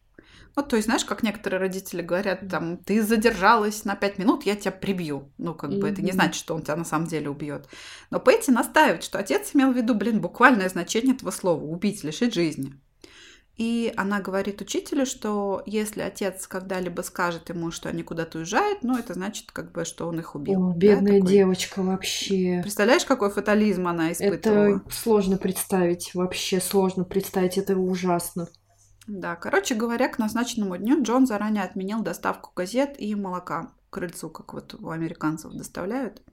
[0.56, 4.56] Ну, то есть, знаешь, как некоторые родители говорят, там, ты задержалась на пять минут, я
[4.56, 5.32] тебя прибью.
[5.40, 7.68] Ну, как бы это не значит, что он тебя на самом деле убьет.
[8.12, 12.36] Но Петти настаивает, что отец имел в виду, блин, буквальное значение этого слова– убить, лишить
[12.36, 12.74] жизни.
[13.56, 18.98] И она говорит учителю, что если отец когда-либо скажет ему, что они куда-то уезжают, ну,
[18.98, 20.70] это значит, как бы, что он их убил.
[20.70, 21.32] О, бедная да, такой...
[21.32, 22.62] девочка вообще.
[22.64, 24.78] Представляешь, какой фатализм она испытывала?
[24.78, 28.48] Это сложно представить, вообще сложно представить, это ужасно.
[29.06, 34.32] Да, короче говоря, к назначенному дню Джон заранее отменил доставку газет и молока к крыльцу,
[34.32, 36.24] как вот у американцев доставляют.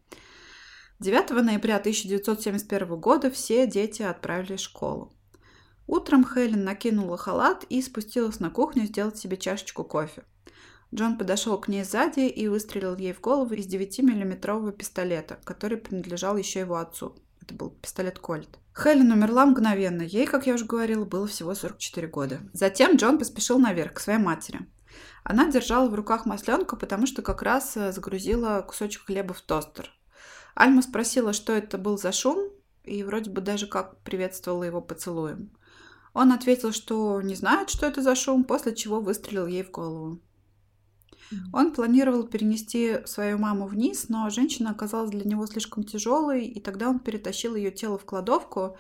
[1.01, 5.13] 9 ноября 1971 года все дети отправились в школу.
[5.91, 10.23] Утром Хелен накинула халат и спустилась на кухню сделать себе чашечку кофе.
[10.95, 16.37] Джон подошел к ней сзади и выстрелил ей в голову из 9-миллиметрового пистолета, который принадлежал
[16.37, 17.17] еще его отцу.
[17.43, 18.61] Это был пистолет Кольт.
[18.73, 20.03] Хелен умерла мгновенно.
[20.03, 22.39] Ей, как я уже говорила, было всего 44 года.
[22.53, 24.61] Затем Джон поспешил наверх, к своей матери.
[25.25, 29.91] Она держала в руках масленку, потому что как раз э, загрузила кусочек хлеба в тостер.
[30.55, 32.49] Альма спросила, что это был за шум,
[32.85, 35.51] и вроде бы даже как приветствовала его поцелуем.
[36.13, 40.21] Он ответил, что не знает, что это за шум, после чего выстрелил ей в голову.
[41.53, 46.89] Он планировал перенести свою маму вниз, но женщина оказалась для него слишком тяжелой, и тогда
[46.89, 48.77] он перетащил ее тело в кладовку,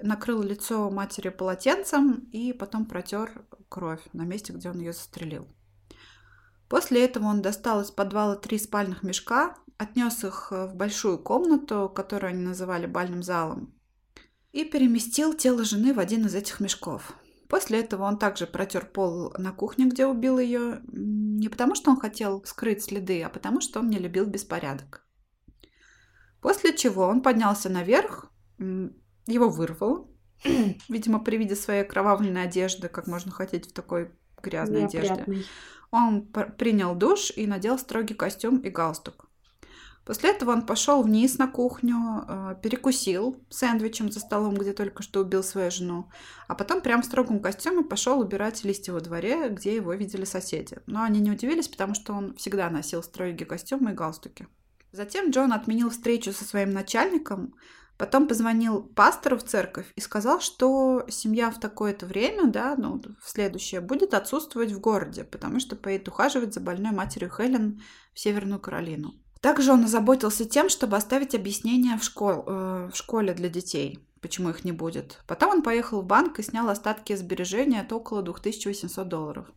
[0.00, 5.46] накрыл лицо матери полотенцем и потом протер кровь на месте, где он ее застрелил.
[6.68, 12.30] После этого он достал из подвала три спальных мешка, отнес их в большую комнату, которую
[12.30, 13.74] они называли бальным залом,
[14.52, 17.14] и переместил тело жены в один из этих мешков.
[17.48, 22.00] После этого он также протер пол на кухне, где убил ее, не потому что он
[22.00, 25.04] хотел скрыть следы, а потому что он не любил беспорядок.
[26.40, 30.08] После чего он поднялся наверх, его вырвало,
[30.88, 34.12] видимо, при виде своей кровавленной одежды, как можно хотеть в такой
[34.42, 35.22] грязной Неопрятный.
[35.22, 35.44] одежде.
[35.90, 39.28] Он принял душ и надел строгий костюм и галстук.
[40.04, 45.20] После этого он пошел вниз на кухню, э, перекусил сэндвичем за столом, где только что
[45.20, 46.10] убил свою жену,
[46.48, 50.78] а потом прям в строгом костюме пошел убирать листья во дворе, где его видели соседи.
[50.86, 54.48] Но они не удивились, потому что он всегда носил строгие костюмы и галстуки.
[54.90, 57.54] Затем Джон отменил встречу со своим начальником,
[57.96, 63.30] потом позвонил пастору в церковь и сказал, что семья в такое-то время, да, ну, в
[63.30, 67.80] следующее, будет отсутствовать в городе, потому что поедет ухаживать за больной матерью Хелен
[68.12, 69.14] в Северную Каролину.
[69.42, 74.50] Также он озаботился тем, чтобы оставить объяснение в, школ, э, в школе для детей, почему
[74.50, 75.18] их не будет.
[75.26, 79.52] Потом он поехал в банк и снял остатки сбережения от около 2800 долларов.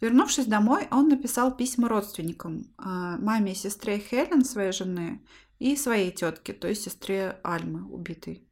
[0.00, 5.22] Вернувшись домой, он написал письма родственникам, э, маме и сестре Хелен, своей жены,
[5.60, 8.42] и своей тетке, то есть сестре Альмы, убитой.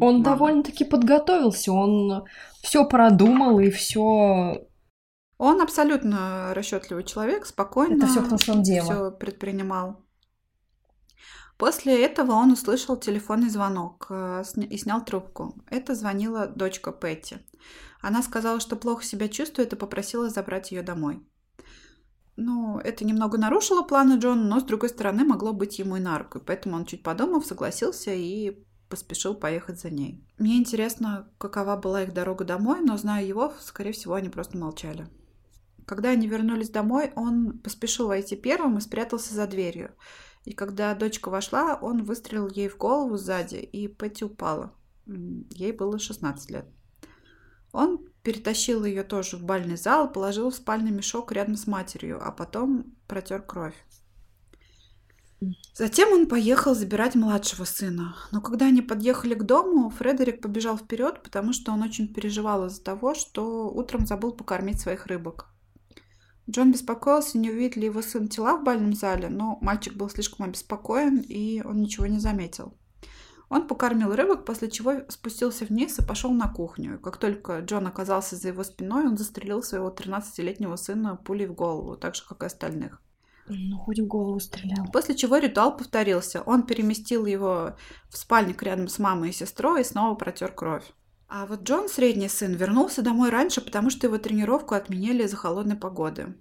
[0.00, 2.24] Он довольно-таки подготовился, он
[2.62, 4.65] все продумал и все
[5.38, 7.96] он абсолютно расчетливый человек, спокойно.
[7.96, 8.84] Это все кто своем дело.
[8.84, 10.02] Все предпринимал.
[11.58, 15.54] После этого он услышал телефонный звонок э, и снял трубку.
[15.70, 17.38] Это звонила дочка Петти.
[18.02, 21.26] Она сказала, что плохо себя чувствует и попросила забрать ее домой.
[22.36, 26.18] Ну, это немного нарушило планы Джона, но, с другой стороны, могло быть ему и на
[26.18, 26.38] руку.
[26.44, 30.22] Поэтому он, чуть подумав, согласился и поспешил поехать за ней.
[30.38, 35.08] Мне интересно, какова была их дорога домой, но, зная его, скорее всего, они просто молчали.
[35.86, 39.94] Когда они вернулись домой, он поспешил войти первым и спрятался за дверью.
[40.44, 44.74] И когда дочка вошла, он выстрелил ей в голову сзади, и Пэтти упала.
[45.06, 46.66] Ей было 16 лет.
[47.72, 52.32] Он перетащил ее тоже в бальный зал, положил в спальный мешок рядом с матерью, а
[52.32, 53.76] потом протер кровь.
[55.74, 58.16] Затем он поехал забирать младшего сына.
[58.32, 62.82] Но когда они подъехали к дому, Фредерик побежал вперед, потому что он очень переживал из-за
[62.82, 65.55] того, что утром забыл покормить своих рыбок.
[66.48, 70.46] Джон беспокоился, не увидит ли его сын тела в бальном зале, но мальчик был слишком
[70.46, 72.74] обеспокоен, и он ничего не заметил.
[73.48, 76.96] Он покормил рыбок, после чего спустился вниз и пошел на кухню.
[76.96, 81.54] И как только Джон оказался за его спиной, он застрелил своего 13-летнего сына пулей в
[81.54, 83.00] голову, так же, как и остальных.
[83.48, 84.86] Ну, хоть в голову стрелял.
[84.92, 86.42] После чего ритуал повторился.
[86.42, 87.76] Он переместил его
[88.08, 90.92] в спальник рядом с мамой и сестрой и снова протер кровь.
[91.28, 95.76] А вот Джон, средний сын, вернулся домой раньше, потому что его тренировку отменили из-за холодной
[95.76, 96.34] погоды.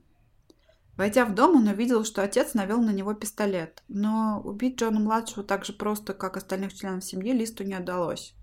[0.96, 3.84] Войдя в дом, он увидел, что отец навел на него пистолет.
[3.88, 8.34] Но убить Джона-младшего так же просто, как остальных членов семьи, Листу не удалось.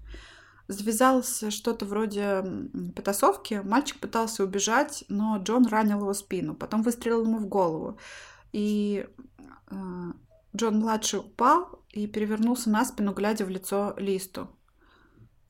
[0.69, 2.45] Завязалось что-то вроде
[2.95, 3.63] потасовки.
[3.65, 6.55] Мальчик пытался убежать, но Джон ранил его спину.
[6.55, 7.99] Потом выстрелил ему в голову.
[8.53, 9.07] И
[9.71, 9.75] э,
[10.55, 14.49] Джон-младший упал и перевернулся на спину, глядя в лицо Листу.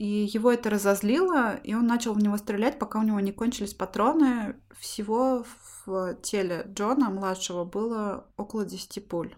[0.03, 3.73] И его это разозлило, и он начал в него стрелять, пока у него не кончились
[3.73, 4.57] патроны.
[4.77, 5.47] Всего
[5.87, 9.37] в теле Джона, младшего, было около 10 пуль.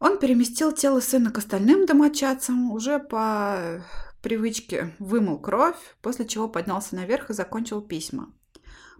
[0.00, 3.84] Он переместил тело сына к остальным домочадцам, уже по
[4.20, 8.34] привычке вымыл кровь, после чего поднялся наверх и закончил письма.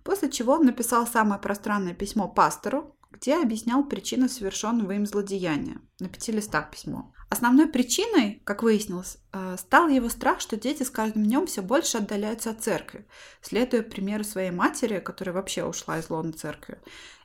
[0.04, 5.80] После чего он написал самое пространное письмо пастору, где объяснял причины совершенного им злодеяния.
[5.98, 7.12] На пяти листах письмо.
[7.28, 11.98] Основной причиной, как выяснилось, э, стал его страх, что дети с каждым днем все больше
[11.98, 13.06] отдаляются от церкви,
[13.40, 16.78] следуя примеру своей матери, которая вообще ушла из лона церкви.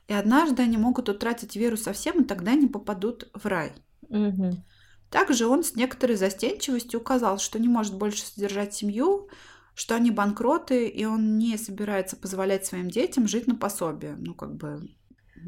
[0.08, 3.72] И однажды они могут утратить веру совсем, и тогда не попадут в рай.
[4.08, 4.64] Угу.
[5.08, 9.28] Также он с некоторой застенчивостью указал, что не может больше содержать семью,
[9.74, 14.16] что они банкроты, и он не собирается позволять своим детям жить на пособие.
[14.18, 14.90] Ну, как бы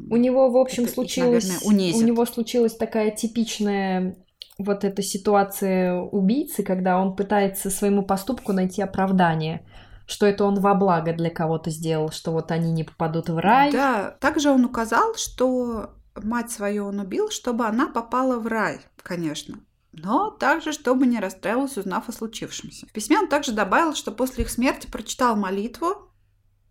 [0.09, 2.01] у него, в общем, это их, случилось, наверное, унизит.
[2.01, 4.15] у него случилась такая типичная
[4.57, 9.65] вот эта ситуация убийцы, когда он пытается своему поступку найти оправдание,
[10.07, 13.71] что это он во благо для кого-то сделал, что вот они не попадут в рай.
[13.71, 19.59] Да, также он указал, что мать свою он убил, чтобы она попала в рай, конечно.
[19.91, 22.85] Но также, чтобы не расстраивалась, узнав о случившемся.
[22.85, 26.11] В письме он также добавил, что после их смерти прочитал молитву,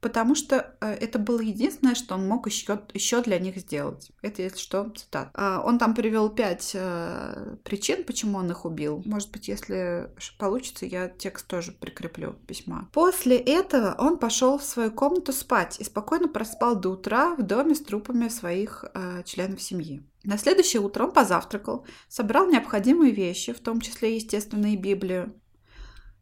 [0.05, 4.11] потому что э, это было единственное, что он мог еще, еще для них сделать.
[4.21, 5.31] Это, если что, цитат.
[5.33, 9.03] А, он там привел пять э, причин, почему он их убил.
[9.07, 12.91] Может быть, если получится, я текст тоже прикреплю письма.
[12.93, 17.75] После этого он пошел в свою комнату спать и спокойно проспал до утра в доме
[17.75, 20.07] с трупами своих э, членов семьи.
[20.23, 25.33] На следующее утро он позавтракал, собрал необходимые вещи, в том числе, естественно, и Библию,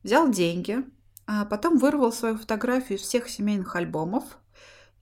[0.04, 0.84] взял деньги,
[1.26, 4.24] а потом вырвал свою фотографию из всех семейных альбомов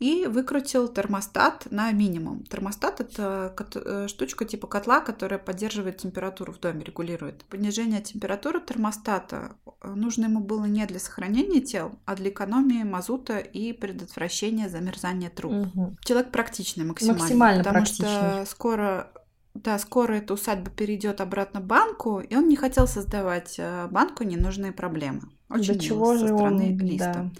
[0.01, 2.43] и выкрутил термостат на минимум.
[2.45, 7.45] Термостат– это э, штучка типа котла, которая поддерживает температуру в доме, регулирует.
[7.45, 13.39] Понижение температуры термостата э, нужно ему было не для сохранения тел, а для экономии мазута
[13.39, 15.53] и предотвращения замерзания труб.
[15.53, 15.97] Угу.
[16.03, 17.21] Человек практичный максимально.
[17.21, 18.07] Максимально потому практичный.
[18.07, 19.13] что скоро
[19.55, 24.73] да, скоро эта усадьба перейдет обратно банку, и он не хотел создавать э, банку ненужные
[24.73, 25.23] проблемы.
[25.49, 27.13] Очень До чего со же стороны он, Листа.
[27.13, 27.31] да.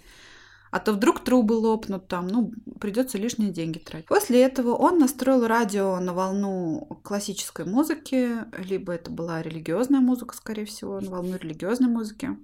[0.71, 4.07] А то вдруг трубы лопнут там, ну, придется лишние деньги тратить.
[4.07, 10.67] После этого он настроил радио на волну классической музыки, либо это была религиозная музыка, скорее
[10.67, 12.37] всего, на волну религиозной музыки.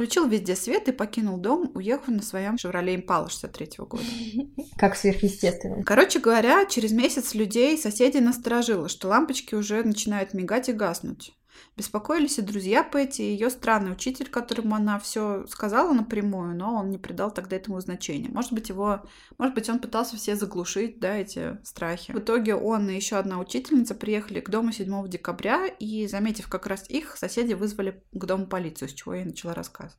[0.00, 4.02] Включил везде свет и покинул дом, уехав на своем Chevrolet Impala 63 года.
[4.78, 5.82] Как сверхъестественно.
[5.84, 11.34] Короче говоря, через месяц людей соседи насторожило, что лампочки уже начинают мигать и гаснуть.
[11.76, 16.90] Беспокоились и друзья Пэти, и ее странный учитель, которому она все сказала напрямую, но он
[16.90, 18.28] не придал тогда этому значения.
[18.28, 19.02] Может быть, его,
[19.38, 22.12] может быть, он пытался все заглушить, да, эти страхи.
[22.12, 26.66] В итоге он и еще одна учительница приехали к дому 7 декабря, и, заметив как
[26.66, 29.96] раз их, соседи вызвали к дому полицию, с чего я и начала рассказ.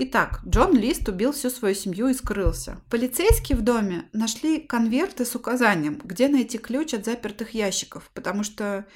[0.00, 2.80] Итак, Джон Лист убил всю свою семью и скрылся.
[2.88, 8.86] Полицейские в доме нашли конверты с указанием, где найти ключ от запертых ящиков, потому что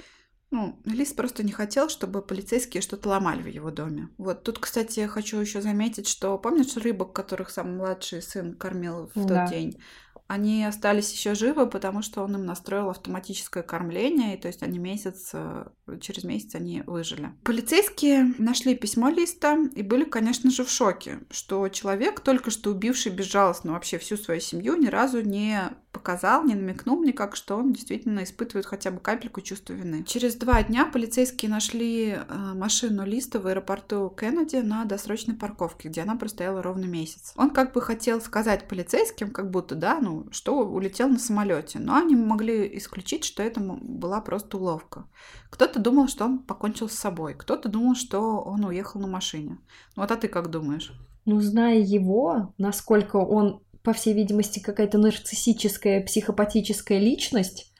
[0.53, 4.09] ну, Лис просто не хотел, чтобы полицейские что-то ломали в его доме.
[4.19, 9.09] Вот тут, кстати, я хочу еще заметить, что помнишь рыбок, которых самый младший сын кормил
[9.15, 9.45] в Да.
[9.45, 9.81] тот день?
[10.27, 14.77] Они остались еще живы, потому что он им настроил автоматическое кормление, и то есть они
[14.79, 15.65] месяц, э,
[15.99, 17.31] через месяц они выжили.
[17.43, 23.11] Полицейские нашли письмо Листа и были, конечно же, в шоке, что человек, только что убивший
[23.11, 25.59] безжалостно вообще всю свою семью, ни разу не
[25.93, 30.03] показал, не намекнул мне как, что он действительно испытывает хотя бы капельку чувства вины.
[30.03, 36.01] Через два дня полицейские нашли э, машину Листа в аэропорту Кеннеди на досрочной парковке, где
[36.01, 37.33] она простояла ровно месяц.
[37.37, 41.95] Он как бы хотел сказать полицейским, как будто, да, ну, что улетел на самолете, но
[41.95, 45.05] они могли исключить, что это была просто уловка.
[45.51, 49.59] Кто-то думал, что он покончил с собой, кто-то думал, что он уехал на машине.
[49.95, 50.91] Ну вот а ты как думаешь?
[51.25, 57.73] Ну, зная его, насколько он, по всей видимости, какая-то нарциссическая, психопатическая личность,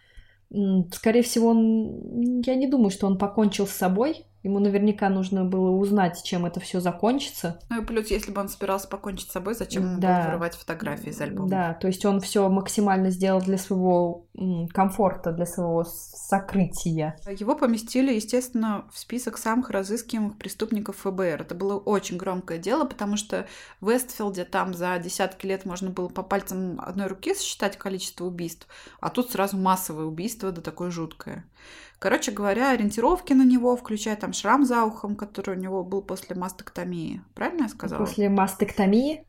[0.92, 2.42] скорее всего, он...
[2.42, 4.26] я не думаю, что он покончил с собой.
[4.44, 7.60] Ему наверняка нужно было узнать, чем это все закончится.
[7.70, 10.20] Ну и плюс, если бы он собирался покончить с собой, зачем ему да.
[10.20, 11.50] было вырывать фотографии из альбома?
[11.50, 14.26] Да, то есть он все максимально сделал для своего
[14.74, 17.18] комфорта, для своего сокрытия.
[17.28, 21.42] Его поместили, естественно, в список самых разыскиваемых преступников ФБР.
[21.42, 23.48] Это было очень громкое дело, потому что
[23.80, 28.68] в Вестфилде там за десятки лет можно было по пальцам одной руки сосчитать количество убийств,
[29.00, 31.46] а тут сразу массовое убийство, да такое жуткое.
[32.04, 36.36] Короче говоря, ориентировки на него, включая там шрам за ухом, который у него был после
[36.36, 37.22] мастектомии.
[37.34, 38.06] Правильно я сказала?
[38.06, 39.26] После мастектомии?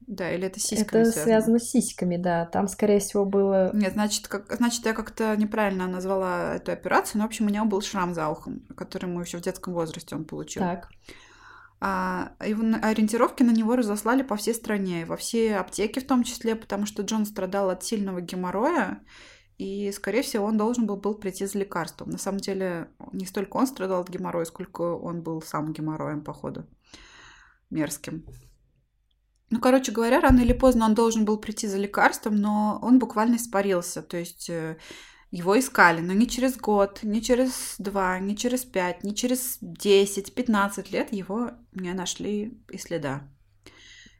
[0.00, 1.24] Да, или это с сиськами Это связано?
[1.24, 2.46] связано с сиськами, да.
[2.46, 3.70] Там, скорее всего, было...
[3.74, 4.50] Нет, значит, как...
[4.50, 8.30] значит я как-то неправильно назвала эту операцию, но, в общем, у него был шрам за
[8.30, 10.62] ухом, который ему еще в детском возрасте он получил.
[10.62, 10.88] Так.
[11.82, 16.56] А, его ориентировки на него разослали по всей стране, во все аптеки в том числе,
[16.56, 19.02] потому что Джон страдал от сильного геморроя,
[19.58, 22.10] и, скорее всего, он должен был, был прийти за лекарством.
[22.10, 26.66] На самом деле, не столько он страдал от геморроя, сколько он был сам геморроем, походу,
[27.70, 28.24] мерзким.
[29.50, 33.36] Ну, короче говоря, рано или поздно он должен был прийти за лекарством, но он буквально
[33.36, 34.00] испарился.
[34.00, 34.78] То есть э,
[35.30, 40.34] его искали, но не через год, не через два, не через пять, не через десять,
[40.34, 43.28] пятнадцать лет его не нашли и следа.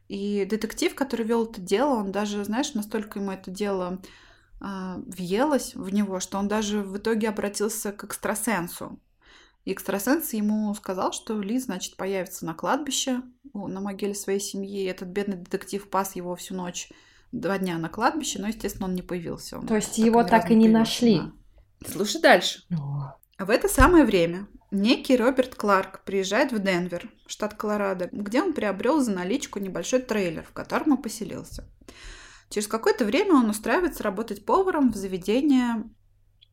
[0.07, 4.03] И детектив, который вел это дело, он даже, знаешь, настолько ему это дело
[4.63, 8.99] въелась в него, что он даже в итоге обратился к экстрасенсу.
[9.65, 13.21] И экстрасенс ему сказал, что Ли, значит, появится на кладбище,
[13.53, 14.83] на могиле своей семьи.
[14.83, 16.89] И этот бедный детектив пас его всю ночь,
[17.31, 19.57] два дня на кладбище, но, естественно, он не появился.
[19.57, 21.19] Он То есть так его так и не нашли?
[21.19, 21.31] Да.
[21.89, 22.63] Слушай дальше.
[22.71, 23.15] О.
[23.39, 29.01] В это самое время некий Роберт Кларк приезжает в Денвер, штат Колорадо, где он приобрел
[29.01, 31.69] за наличку небольшой трейлер, в котором и поселился.
[32.53, 35.89] Через какое-то время он устраивается работать поваром в заведение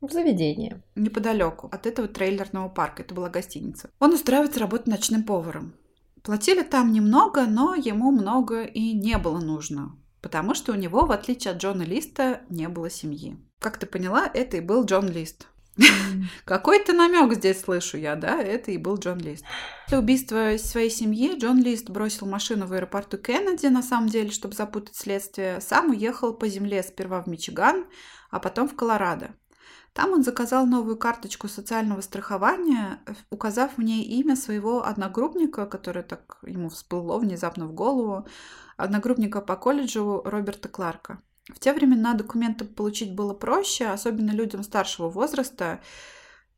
[0.01, 0.83] в заведение.
[0.95, 3.03] Неподалеку от этого трейлерного парка.
[3.03, 3.91] Это была гостиница.
[3.99, 5.75] Он устраивается работать ночным поваром.
[6.23, 9.95] Платили там немного, но ему много и не было нужно.
[10.23, 13.37] Потому что у него, в отличие от Джона Листа, не было семьи.
[13.59, 15.49] Как ты поняла, это и был Джон Лист.
[16.45, 18.41] Какой-то намек здесь слышу я, да?
[18.41, 19.45] Это и был Джон Лист.
[19.85, 24.55] После убийства своей семьи Джон Лист бросил машину в аэропорту Кеннеди, на самом деле, чтобы
[24.55, 25.61] запутать следствие.
[25.61, 27.87] Сам уехал по земле сперва в Мичиган,
[28.31, 29.35] а потом в Колорадо.
[29.93, 33.01] Там он заказал новую карточку социального страхования,
[33.31, 38.27] указав в ней имя своего одногруппника, который так ему всплыло внезапно в голову,
[38.77, 41.21] одногруппника по колледжу Роберта Кларка.
[41.55, 45.81] В те времена документы получить было проще, особенно людям старшего возраста,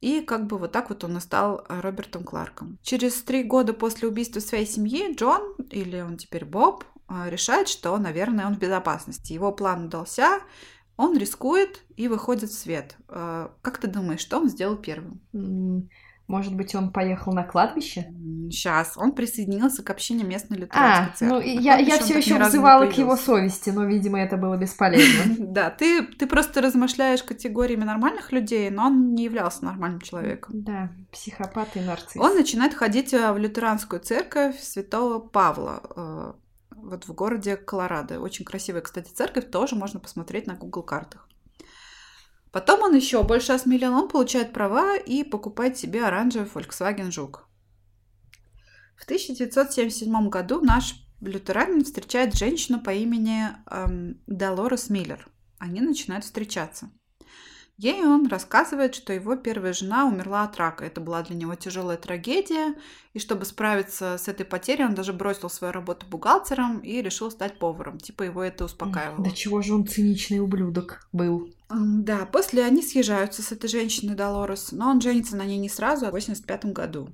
[0.01, 2.79] и как бы вот так вот он и стал Робертом Кларком.
[2.83, 7.97] Через три года после убийства своей семьи Джон, или он теперь Боб, э, решает, что,
[7.99, 9.33] наверное, он в безопасности.
[9.33, 10.41] Его план удался,
[10.97, 12.97] он рискует и выходит в свет.
[13.09, 15.21] Э, как ты думаешь, что он сделал первым?
[16.29, 18.07] Может быть, он поехал на кладбище?
[18.51, 18.97] Сейчас.
[18.97, 21.55] Он присоединился к общине местной лютеранской а, церкви.
[21.55, 25.37] Ну, я, я все еще взывала к его совести, но, видимо, это было бесполезно.
[25.53, 30.63] Да, ты, ты просто размышляешь категориями нормальных людей, но он не являлся нормальным человеком.
[30.63, 32.17] Да, психопат и нарцисс.
[32.17, 36.33] Он начинает ходить э, в лютеранскую церковь святого Павла э,
[36.83, 38.21] вот в городе Колорадо.
[38.21, 41.29] Очень красивая, кстати, церковь, тоже можно посмотреть на Google картах.
[42.53, 47.49] Потом он еще больше осмелел, он получает права и покупает себе оранжевый Volkswagen Жук.
[48.95, 55.29] В 1977 году наш лютеранин встречает женщину по имени эм, Долорес Миллер.
[55.59, 56.91] Они начинают встречаться.
[57.79, 60.85] Ей он рассказывает, что его первая жена умерла от рака.
[60.85, 62.75] Это была для него тяжелая трагедия.
[63.13, 67.59] И чтобы справиться с этой потерей, он даже бросил свою работу бухгалтером и решил стать
[67.59, 67.99] поваром.
[67.99, 69.25] Типа его это успокаивало.
[69.25, 71.49] Да чего же он циничный ублюдок был?
[71.71, 76.07] Да, после они съезжаются с этой женщиной Долорес, но он женится на ней не сразу,
[76.07, 77.09] а в 85 году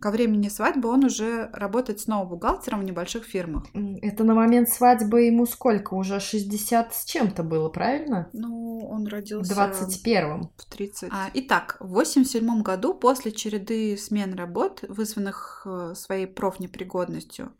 [0.00, 3.66] ко времени свадьбы он уже работает снова бухгалтером в небольших фирмах.
[4.02, 5.94] Это на момент свадьбы ему сколько?
[5.94, 8.28] Уже 60 с чем-то было, правильно?
[8.32, 9.54] Ну, он родился...
[9.54, 10.50] В 21-м.
[10.56, 11.10] В 30.
[11.12, 17.52] А, итак, в 87 году, после череды смен работ, вызванных э, своей профнепригодностью,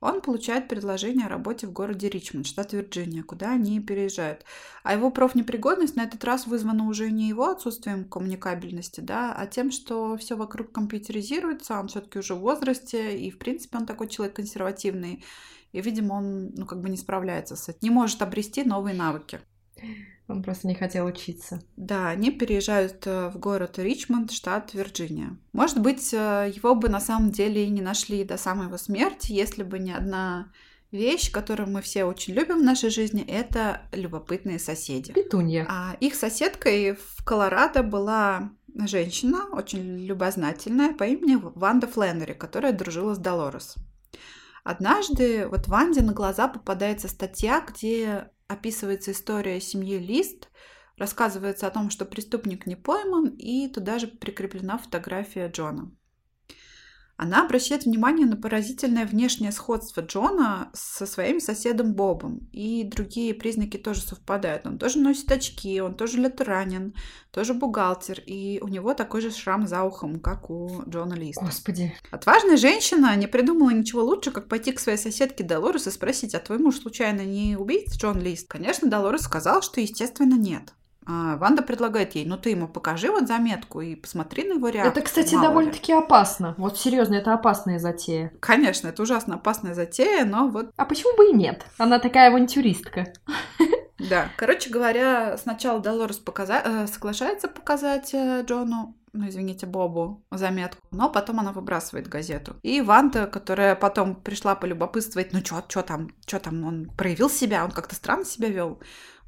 [0.00, 4.44] он получает предложение о работе в городе Ричмонд, штат Вирджиния, куда они переезжают.
[4.82, 9.70] А его профнепригодность на этот раз вызвана уже не его отсутствием коммуникабельности, да, а тем,
[9.70, 14.36] что все вокруг компьютеризируется, он все-таки уже в возрасте, и, в принципе, он такой человек
[14.36, 15.22] консервативный.
[15.72, 19.40] И, видимо, он, ну, как бы не справляется с этим, не может обрести новые навыки.
[20.30, 21.60] Он просто не хотел учиться.
[21.76, 25.36] Да, они переезжают э, в город Ричмонд, штат Вирджиния.
[25.52, 29.32] Может быть, э, его бы на самом деле и не нашли до самой его смерти,
[29.32, 30.52] если бы не одна
[30.92, 35.12] вещь, которую мы все очень любим в нашей жизни, это любопытные соседи.
[35.12, 35.66] Петунья.
[35.68, 43.14] А их соседкой в Колорадо была женщина, очень любознательная, по имени Ванда Фленнери, которая дружила
[43.14, 43.76] с Долорес.
[44.62, 50.50] Однажды вот Ванде на глаза попадается статья, где описывается история семьи Лист,
[50.96, 55.92] рассказывается о том, что преступник не пойман, и туда же прикреплена фотография Джона.
[57.22, 62.48] Она обращает внимание на поразительное внешнее сходство Джона со своим соседом Бобом.
[62.50, 64.66] И другие признаки тоже совпадают.
[64.66, 66.94] Он тоже носит очки, он тоже лютеранин,
[67.30, 68.22] тоже бухгалтер.
[68.24, 71.44] И у него такой же шрам за ухом, как у Джона Листа.
[71.44, 71.92] Господи.
[72.10, 76.38] Отважная женщина не придумала ничего лучше, как пойти к своей соседке Долорес и спросить, а
[76.38, 78.48] твой муж случайно не убийца Джон Лист?
[78.48, 80.72] Конечно, Долорес сказал, что, естественно, нет.
[81.06, 84.92] А Ванда предлагает ей, ну ты ему покажи вот заметку и посмотри на его реакцию.
[84.92, 86.54] Это, кстати, довольно-таки опасно.
[86.58, 88.32] Вот серьезно, это опасная затея.
[88.40, 90.70] Конечно, это ужасно опасная затея, но вот...
[90.76, 91.64] А почему бы и нет?
[91.78, 93.12] Она такая авантюристка.
[94.08, 96.62] Да, короче говоря, сначала Долорес показа...
[96.64, 102.56] Э, соглашается показать э, Джону ну, извините, Бобу заметку, но потом она выбрасывает газету.
[102.62, 107.64] И Ванда, которая потом пришла полюбопытствовать, ну, что что там, что там, он проявил себя,
[107.64, 108.80] он как-то странно себя вел.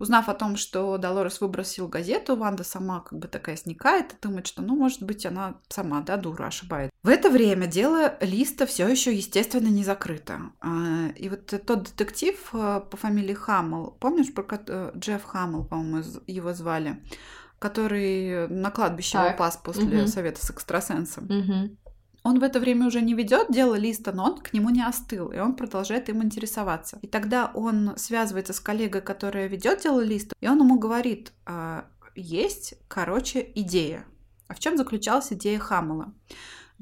[0.02, 4.48] Узнав о том, что Долорес выбросил газету, Ванда сама как бы такая сникает и думает,
[4.48, 6.90] что, ну, может быть, она сама, да, дура, ошибается.
[7.04, 10.40] В это время дело Листа все еще, естественно, не закрыто.
[10.60, 16.02] А, и вот тот детектив э, по фамилии Хаммел, помнишь, про э, Джефф Хаммел, по-моему,
[16.26, 17.00] его звали,
[17.60, 19.36] который на кладбище так.
[19.36, 20.08] упас после угу.
[20.08, 21.26] совета с экстрасенсом.
[21.26, 21.76] Угу.
[22.22, 25.32] Он в это время уже не ведет дело Листа, но он к нему не остыл,
[25.32, 26.98] и он продолжает им интересоваться.
[27.02, 31.86] И тогда он связывается с коллегой, которая ведет дело Листа, и он ему говорит, «А,
[32.14, 34.04] есть, короче, идея.
[34.48, 36.12] А в чем заключалась идея Хаммела?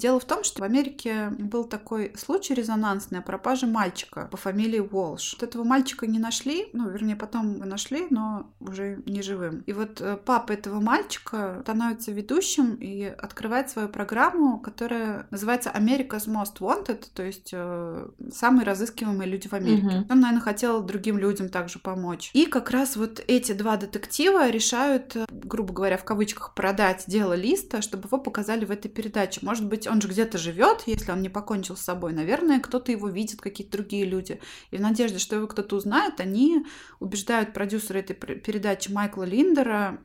[0.00, 4.80] Дело в том, что в Америке был такой случай резонансный о пропаже мальчика по фамилии
[4.80, 5.36] Уолш.
[5.38, 9.62] Вот этого мальчика не нашли, ну, вернее, потом нашли, но уже не живым.
[9.66, 16.26] И вот э, папа этого мальчика становится ведущим и открывает свою программу, которая называется America's
[16.26, 19.86] Most Wanted, то есть э, самые разыскиваемые люди в Америке.
[19.86, 20.06] Mm-hmm.
[20.12, 22.30] Он, наверное, хотел другим людям также помочь.
[22.32, 27.34] И как раз вот эти два детектива решают, э, грубо говоря, в кавычках, продать дело
[27.34, 29.40] Листа, чтобы его показали в этой передаче.
[29.42, 33.08] Может быть, он же где-то живет, если он не покончил с собой, наверное, кто-то его
[33.08, 34.40] видит, какие-то другие люди.
[34.70, 36.64] И в надежде, что его кто-то узнает, они
[37.00, 39.98] убеждают продюсера этой передачи Майкла Линдера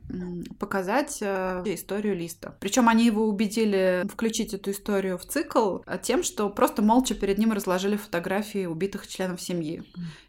[0.58, 2.56] показать э, историю Листа.
[2.60, 7.38] Причем они его убедили включить эту историю в цикл э, тем, что просто молча перед
[7.38, 9.82] ним разложили фотографии убитых членов семьи.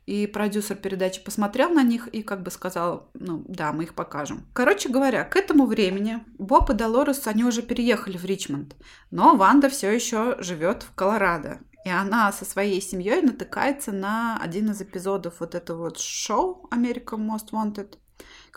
[0.07, 4.47] И продюсер передачи посмотрел на них и как бы сказал, ну да, мы их покажем.
[4.53, 8.77] Короче говоря, к этому времени Боб и Долорес, они уже переехали в Ричмонд.
[9.11, 11.59] Но Ванда все еще живет в Колорадо.
[11.83, 17.27] И она со своей семьей натыкается на один из эпизодов вот этого вот шоу American
[17.27, 17.97] Most Wanted.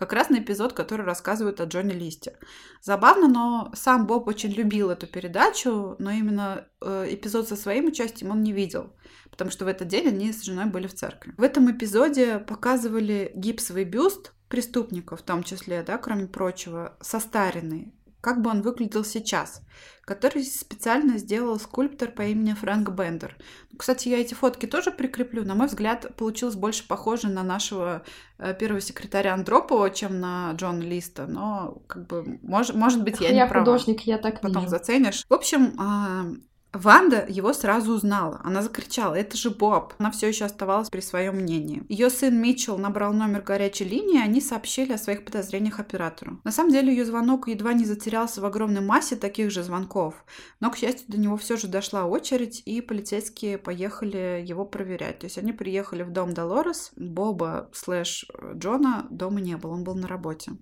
[0.00, 2.38] Как раз на эпизод, который рассказывает о Джонни Листе.
[2.80, 8.30] Забавно, но сам Боб очень любил эту передачу, но именно э, эпизод со своим участием
[8.30, 8.94] он не видел
[9.30, 11.32] потому что в этот день они с женой были в церкви.
[11.38, 18.42] В этом эпизоде показывали гипсовый бюст преступника, в том числе, да, кроме прочего, состаренный, как
[18.42, 19.62] бы он выглядел сейчас,
[20.02, 23.36] который специально сделал скульптор по имени Фрэнк Бендер.
[23.76, 25.44] Кстати, я эти фотки тоже прикреплю.
[25.44, 28.02] На мой взгляд, получилось больше похоже на нашего
[28.38, 33.28] э, первого секретаря Андропова, чем на Джона Листа, но как бы, мож, может быть, я,
[33.28, 33.64] я не права.
[33.64, 34.70] художник, я так Потом вижу.
[34.70, 35.24] заценишь.
[35.28, 36.24] В общем, а,
[36.72, 38.40] Ванда его сразу узнала.
[38.44, 39.94] Она закричала, это же Боб.
[39.98, 41.82] Она все еще оставалась при своем мнении.
[41.88, 46.40] Ее сын Митчелл набрал номер горячей линии, и они сообщили о своих подозрениях оператору.
[46.44, 50.14] На самом деле ее звонок едва не затерялся в огромной массе таких же звонков.
[50.60, 55.18] Но, к счастью, до него все же дошла очередь, и полицейские поехали его проверять.
[55.18, 56.92] То есть они приехали в дом Долорес.
[56.96, 60.52] Боба слэш Джона дома не было, он был на работе.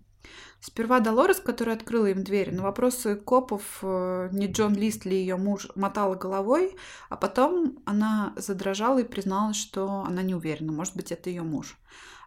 [0.60, 5.36] Сперва Долорес, которая открыла им дверь, на вопросы копов, э, не Джон Лист ли ее
[5.36, 6.76] муж, мотала головой,
[7.08, 11.76] а потом она задрожала и призналась, что она не уверена, может быть, это ее муж.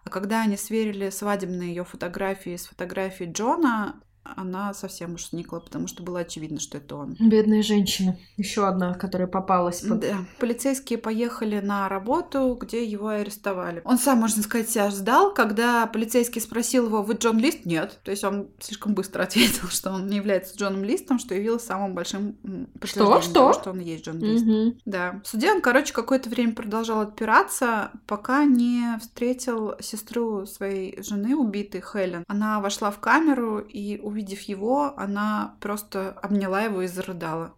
[0.03, 5.87] А когда они сверили свадебные ее фотографии с фотографией Джона, она совсем уж сникла, потому
[5.87, 7.15] что было очевидно, что это он.
[7.19, 8.17] Бедная женщина.
[8.37, 9.99] Еще одна, которая попалась под...
[10.01, 10.25] Да.
[10.39, 13.81] Полицейские поехали на работу, где его арестовали.
[13.83, 15.33] Он сам, можно сказать, себя ждал.
[15.33, 17.65] Когда полицейский спросил его, вы Джон Лист?
[17.65, 17.99] Нет.
[18.03, 21.95] То есть он слишком быстро ответил, что он не является Джоном Листом, что явилось самым
[21.95, 22.33] большим
[22.79, 23.33] подтверждением что?
[23.33, 24.45] того, что он и есть Джон Лист.
[24.45, 24.79] Мгм.
[24.85, 25.21] Да.
[25.23, 31.81] В суде он, короче, какое-то время продолжал отпираться, пока не встретил сестру своей жены, убитой
[31.81, 32.23] Хелен.
[32.27, 37.55] Она вошла в камеру и, увидев его, она просто обняла его и зарыдала.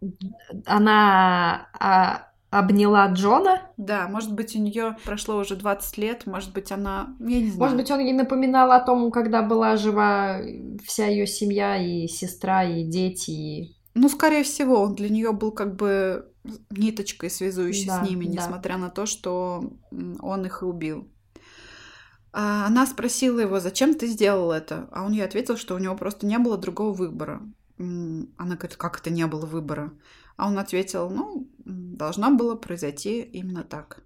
[0.65, 3.61] Она а, обняла Джона.
[3.77, 7.15] Да, может быть, у нее прошло уже 20 лет, может быть, она...
[7.19, 7.59] Я не знаю.
[7.59, 10.39] Может быть, он ей напоминал о том, когда была жива
[10.85, 13.75] вся ее семья, и сестра, и дети, и...
[13.95, 16.31] Ну, скорее всего, он для нее был как бы
[16.71, 18.31] ниточкой, связующей Да, с ними, да.
[18.31, 19.71] несмотря на то, что
[20.19, 21.07] он их и убил.
[22.33, 24.89] А Она спросила его, зачем ты сделал это?
[24.91, 27.41] А он ей ответил, что у него просто не было другого выбора.
[27.77, 29.93] Она говорит, как это не было выбора?
[30.35, 34.01] А он ответил, ну, должно было произойти именно так.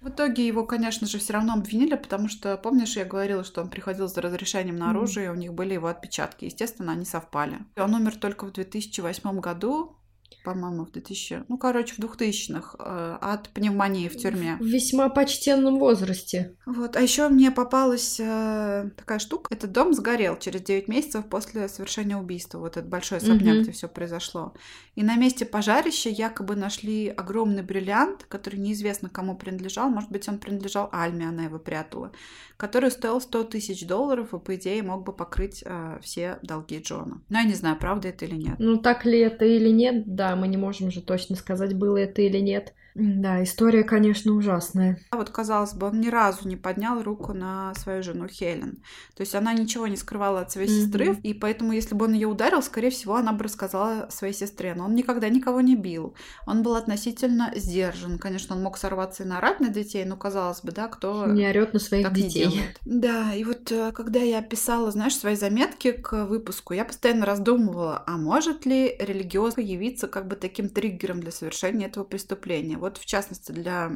[0.00, 3.68] В итоге его, конечно же, все равно обвинили, потому что, помнишь, я говорила, что он
[3.68, 6.44] приходил за разрешением на оружие, и у них были его отпечатки.
[6.44, 7.58] Естественно, они совпали.
[7.76, 9.97] Он умер только в 2008 году,
[10.44, 11.44] по-моему, в 2000...
[11.48, 14.56] Ну, короче, в 2000-х, э, от пневмонии в тюрьме.
[14.60, 16.54] В весьма почтенном возрасте.
[16.64, 19.54] Вот, а еще мне попалась э, такая штука.
[19.54, 22.58] Этот дом сгорел через 9 месяцев после совершения убийства.
[22.58, 23.62] Вот этот большой особняк, Мгм.
[23.62, 24.54] где все произошло.
[24.94, 29.90] И на месте пожарища якобы нашли огромный бриллиант, который неизвестно кому принадлежал.
[29.90, 32.12] Может быть, он принадлежал Альме, она его прятала.
[32.56, 37.20] Который стоил 100 тысяч долларов и, по идее, мог бы покрыть э, все долги Джона.
[37.28, 38.56] Но я не знаю, правда это или нет.
[38.58, 42.22] Ну, так ли это или нет, да, мы не можем же точно сказать, было это
[42.22, 42.74] или нет.
[43.00, 44.98] Да, история, конечно, ужасная.
[45.10, 48.82] А вот, казалось бы, он ни разу не поднял руку на свою жену Хелен.
[49.14, 50.80] То есть она ничего не скрывала от своей Мгм.
[50.80, 54.74] сестры, и поэтому, если бы он ее ударил, скорее всего, она бы рассказала своей сестре.
[54.74, 56.16] Но он никогда никого не бил.
[56.44, 58.18] Он был относительно сдержан.
[58.18, 61.74] Конечно, он мог сорваться и наорать на детей, но, казалось бы, да, кто Не орет
[61.74, 62.48] на своих так не детей.
[62.50, 62.80] делает.
[62.84, 68.02] Да, и вот э, когда я писала, знаешь, свои заметки к выпуску, я постоянно раздумывала,
[68.06, 72.76] а может ли религиозно явиться как бы таким триггером для совершения этого преступления.
[72.88, 73.92] Вот в частности для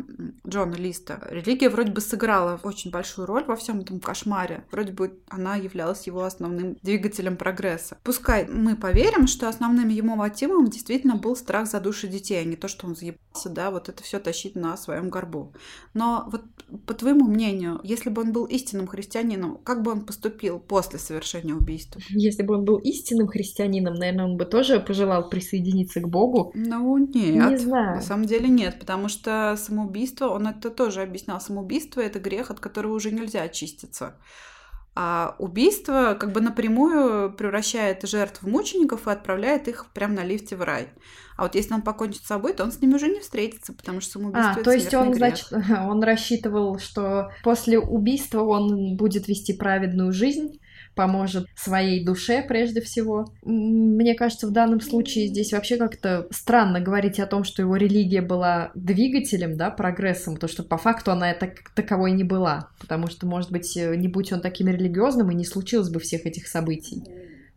[0.47, 1.19] Джона Листа.
[1.31, 4.67] Религия вроде бы сыграла очень большую роль во всем этом кошмаре.
[4.71, 7.97] Вроде бы она являлась его основным двигателем прогресса.
[8.05, 12.57] Пускай мы поверим, что основным его мотивом действительно был страх за души детей, а не
[12.57, 15.55] то, что он заебался, да, вот это все тащить на своем горбу.
[15.95, 16.43] Но вот
[16.87, 21.55] по твоему мнению, если бы он был истинным христианином, как бы он поступил после совершения
[21.55, 21.99] убийства?
[22.11, 26.53] Если бы он был истинным христианином, наверное, он бы тоже пожелал присоединиться к Богу.
[26.55, 27.53] Ну, нет.
[27.53, 27.97] Не знаю.
[27.97, 32.61] На самом деле нет, потому что самоубийство, он это тоже объяснял, самоубийство— это грех, от
[32.61, 34.17] которого уже нельзя очиститься.
[34.95, 40.55] А убийство как бы напрямую превращает жертв в мучеников и отправляет их прямо на лифте
[40.55, 40.89] в рай.
[41.37, 44.03] А вот если он покончит с собой, то он с ними уже не встретится, потому
[44.03, 45.17] что самоубийство А, это то есть он, грех.
[45.17, 50.61] значит, он рассчитывал, что после убийства он будет вести праведную жизнь,
[50.95, 53.27] поможет своей душе прежде всего.
[53.43, 58.23] Мне кажется, в данном случае здесь вообще как-то странно говорить о том, что его религия
[58.23, 62.69] была двигателем, да, прогрессом, то что по факту она так, таковой не была.
[62.81, 66.27] Потому что, может быть, э, не будь он таким религиозным, и не случилось бы всех
[66.27, 67.03] этих событий.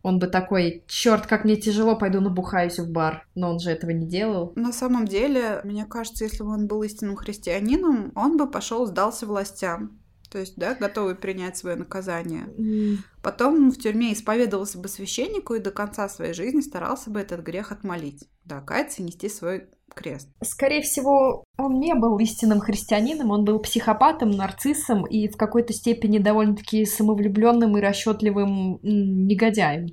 [0.06, 3.26] Он бы такой, черт, как мне тяжело, пойду набухаюсь в бар.
[3.34, 4.54] Но он же этого не делал.
[4.56, 9.26] На самом деле, мне кажется, если бы он был истинным христианином, он бы пошел, сдался
[9.26, 9.98] властям.
[10.36, 12.50] То есть, да, готовый принять свое наказание.
[12.58, 17.40] М, Потом в тюрьме исповедовался бы священнику и до конца своей жизни старался бы этот
[17.40, 18.26] грех отмолить.
[18.44, 20.28] Да, каяться и нести свой крест.
[20.44, 26.18] Скорее всего, он не был истинным христианином, он был психопатом, нарциссом и в какой-то степени
[26.18, 29.88] довольно-таки самовлюбленным и расчетливым негодяем,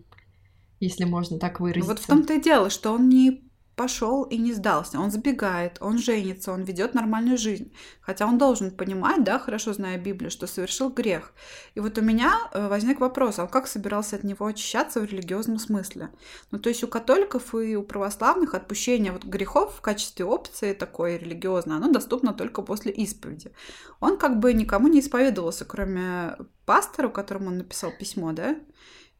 [0.80, 1.88] если можно так Ну, выразиться.
[1.92, 3.44] Вот в том-то и дело, что он не
[3.76, 5.00] пошел и не сдался.
[5.00, 7.72] Он сбегает, он женится, он ведет нормальную жизнь.
[8.00, 11.32] Хотя он должен понимать, да, хорошо зная Библию, что совершил грех.
[11.74, 15.58] И вот у меня э, возник вопрос, а как собирался от него очищаться в религиозном
[15.58, 16.10] смысле?
[16.50, 21.18] Ну, то есть у католиков и у православных отпущение вот грехов в качестве опции такой
[21.18, 23.52] религиозной, оно доступно только после исповеди.
[24.00, 28.56] Он как бы никому не исповедовался, кроме пастора, которому он написал письмо, да?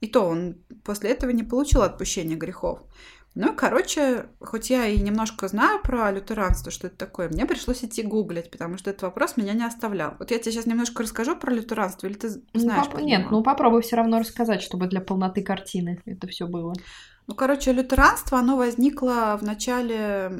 [0.00, 2.80] И то он после этого не получил отпущения грехов.
[3.34, 8.02] Ну, короче, хоть я и немножко знаю про лютеранство, что это такое, мне пришлось идти
[8.02, 10.16] гуглить, потому что этот вопрос меня не оставлял.
[10.18, 12.84] Вот я тебе сейчас немножко расскажу про лютеранство, или ты Ну, знаешь?
[12.84, 16.74] поп- про Нет, ну попробуй все равно рассказать, чтобы для полноты картины это все было.
[17.28, 20.30] Ну, короче, лютеранство, оно возникло в начале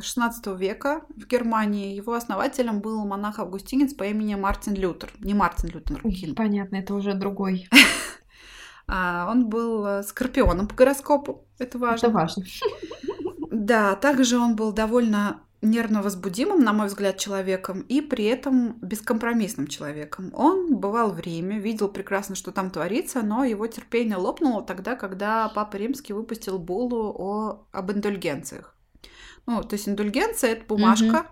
[0.00, 1.94] 16 века в Германии.
[1.94, 5.10] Его основателем был монах-августинец по имени Мартин Лютер.
[5.18, 6.00] Не Мартин Лютер.
[6.36, 7.68] Понятно, это уже другой.
[8.92, 11.46] А, он был э, скорпионом по гороскопу.
[11.58, 12.06] Это важно.
[12.06, 12.44] Это важно.
[13.52, 19.68] Да, также он был довольно нервно возбудимым, на мой взгляд, человеком и при этом бескомпромиссным
[19.68, 20.32] человеком.
[20.34, 25.48] Он бывал в Риме, видел прекрасно, что там творится, но его терпение лопнуло тогда, когда
[25.50, 28.74] Папа Римский выпустил буллу о, об индульгенциях.
[29.46, 31.26] Ну, то есть индульгенция— это бумажка,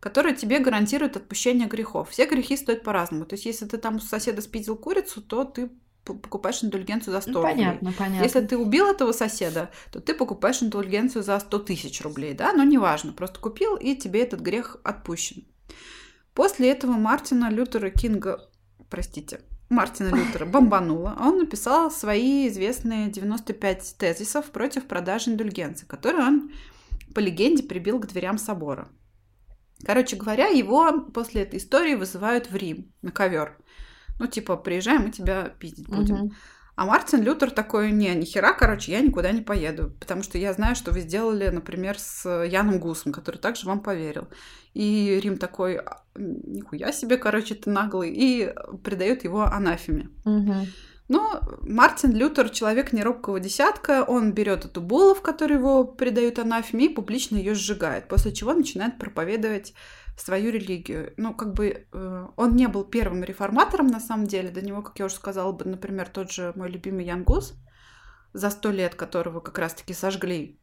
[0.00, 2.10] которая тебе гарантирует отпущение грехов.
[2.10, 3.24] Все грехи стоят по-разному.
[3.24, 5.70] То есть если ты там у соседа спиздил курицу, то ты
[6.14, 7.54] покупаешь индульгенцию за 100 Ну, рублей.
[7.54, 8.24] понятно, понятно.
[8.24, 12.52] Если ты убил этого соседа, то ты покупаешь индульгенцию за 100 тысяч рублей, да?
[12.52, 15.44] Но неважно, просто купил, и тебе этот грех отпущен.
[16.34, 18.48] После этого Мартина Лютера Кинга,
[18.90, 21.16] простите, Мартина Лютера бомбануло.
[21.20, 26.52] Он написал свои известные 95 тезисов против продажи индульгенции, которые он,
[27.14, 28.88] по легенде, прибил к дверям собора.
[29.84, 33.58] Короче говоря, его после этой истории вызывают в Рим на ковер.
[34.18, 36.14] Ну, типа, приезжай, мы тебя пиздить будем.
[36.16, 36.36] Мгм.
[36.78, 40.76] А Мартин Лютер такой, не, нихера, короче, я никуда не поеду, потому что я знаю,
[40.76, 44.28] что вы сделали, например, с Яном Гусом, который также вам поверил.
[44.74, 48.54] И Рим такой, «А, нихуя себе, короче, ты наглый, и
[48.84, 50.10] придает его анафеме.
[50.24, 50.66] Мгм.
[51.08, 56.86] Но Мартин Лютер человек неробкого десятка, он берет эту булу, в которой его придают анафеме,
[56.86, 59.74] и публично ее сжигает, после чего начинает проповедовать
[60.20, 61.12] свою религию.
[61.16, 64.50] Ну, как бы э, он не был первым реформатором, на самом деле.
[64.50, 67.54] До него, как я уже сказала, бы, например, тот же мой любимый Ян Гус,
[68.32, 70.58] за сто лет которого как раз-таки сожгли.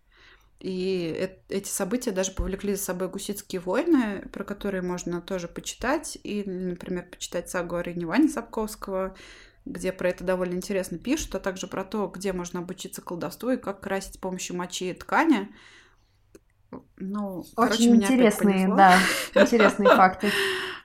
[0.60, 6.18] И эти события даже повлекли за собой гуситские войны, про которые можно тоже почитать.
[6.24, 9.16] Или, например, почитать сагу о Ирине Ване Сапковского,
[9.66, 13.58] где про это довольно интересно пишут, а также про то, где можно обучиться колдовству и
[13.58, 15.53] как красить с помощью мочи и ткани.
[16.97, 18.97] Ну, короче, Очень меня интересные, да,
[19.34, 20.32] интересные факты.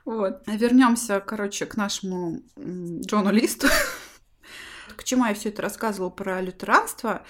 [0.06, 0.42] Вот.
[0.46, 3.68] Вернемся, короче, к нашему Джону Листу.
[4.96, 7.22] К чему я все это рассказывала про лютеранство?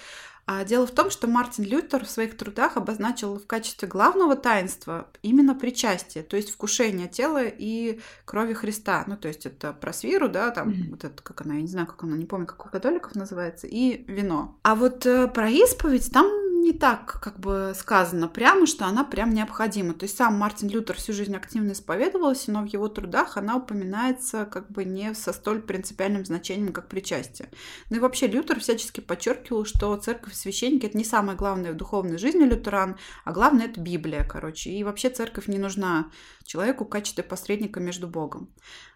[0.47, 5.07] А дело в том, что Мартин Лютер в своих трудах обозначил в качестве главного таинства
[5.21, 9.03] именно причастие, то есть вкушение тела и крови Христа.
[9.05, 10.89] Ну, то есть это просвиру, да, там Мгм.
[10.91, 13.67] вот это, как она, я не знаю, как она, не помню, как у католиков называется,
[13.67, 14.57] и вино.
[14.63, 16.27] А вот э, про исповедь там
[16.61, 19.93] не так как бы сказано прямо, что она прям необходима.
[19.93, 24.45] То есть сам Мартин Лютер всю жизнь активно исповедовался, но в его трудах она упоминается
[24.45, 27.49] как бы не со столь принципиальным значением, как причастие.
[27.89, 31.77] Ну и вообще Лютер всячески подчеркивал, что церковь и священники это не самое главное в
[31.77, 34.69] духовной жизни лютеран, а главное это Библия, короче.
[34.71, 36.09] И вообще церковь не нужна
[36.43, 38.49] человеку в качестве посредника между Богом.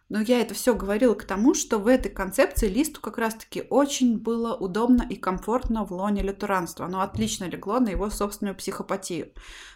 [0.08, 4.20] Но я это все говорила к тому, что в этой концепции Листу как раз-таки очень
[4.20, 6.86] было удобно и комфортно в лоне лютеранства.
[6.86, 9.32] Оно отлично легло на его собственную психопатию.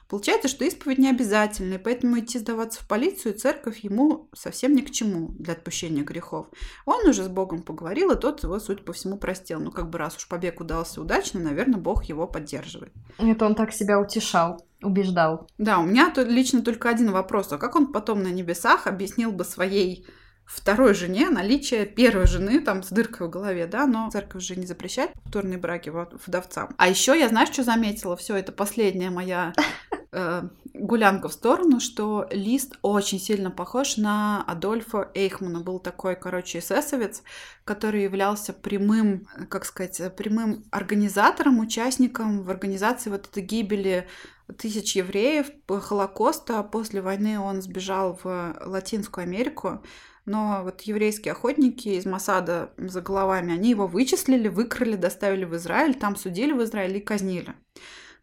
[0.07, 4.75] Получается, что исповедь не обязательна, и поэтому идти сдаваться в полицию и церковь ему совсем
[4.75, 6.47] ни к чему для отпущения грехов.
[6.85, 9.59] Он уже с Богом поговорил, и тот его, судя по всему, простил.
[9.59, 12.93] Ну, как бы раз уж побег удался удачно, наверное, Бог его поддерживает.
[13.19, 15.47] Это он так себя утешал, убеждал.
[15.57, 17.51] Да, у меня тут лично только один вопрос.
[17.51, 20.05] А как он потом на небесах объяснил бы своей
[20.49, 24.65] второй жене наличие первой жены там с дыркой в голове, да, но церковь же не
[24.65, 25.91] запрещает повторные браки
[26.25, 26.73] вдовцам.
[26.77, 28.17] А еще я, знаешь, что заметила?
[28.17, 29.53] Все, это последняя моя
[30.11, 30.41] э,
[30.73, 35.59] гулянка в сторону, что Лист очень сильно похож на Адольфа Эйхмана.
[35.59, 37.21] Был такой, короче, эсэсовец,
[37.63, 44.07] который являлся прямым, как сказать, прямым организатором, участником в организации вот этой гибели
[44.57, 46.63] тысяч евреев Холокоста.
[46.63, 49.83] После войны он сбежал в Латинскую Америку.
[50.25, 55.95] Но вот еврейские охотники из Масада за головами, они его вычислили, выкрали, доставили в Израиль,
[55.95, 57.55] там судили в Израиле и казнили.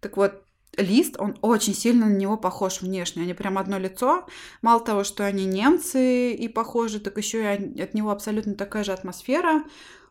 [0.00, 0.42] Так вот,
[0.76, 3.22] Лист, он очень сильно на него похож внешне.
[3.22, 4.26] Они прям одно лицо.
[4.62, 8.92] Мало того, что они немцы и похожи, так еще и от него абсолютно такая же
[8.92, 9.64] атмосфера.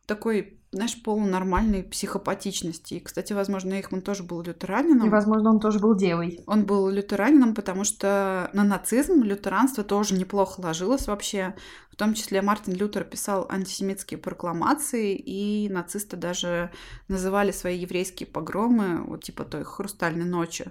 [0.08, 2.96] Такой, знаешь, полунормальной психопатичности.
[2.96, 5.08] И, кстати, возможно, Эйхман тоже был лютеранином.
[5.08, 6.42] И, возможно, он тоже был девой.
[6.48, 11.56] Он был лютеранином, потому что на нацизм лютеранство тоже неплохо ложилось вообще.
[11.92, 16.72] В том числе Мартин Лютер писал антисемитские прокламации, и нацисты даже
[17.08, 20.66] называли свои еврейские погромы, вот типа той «Хрустальной ночи»,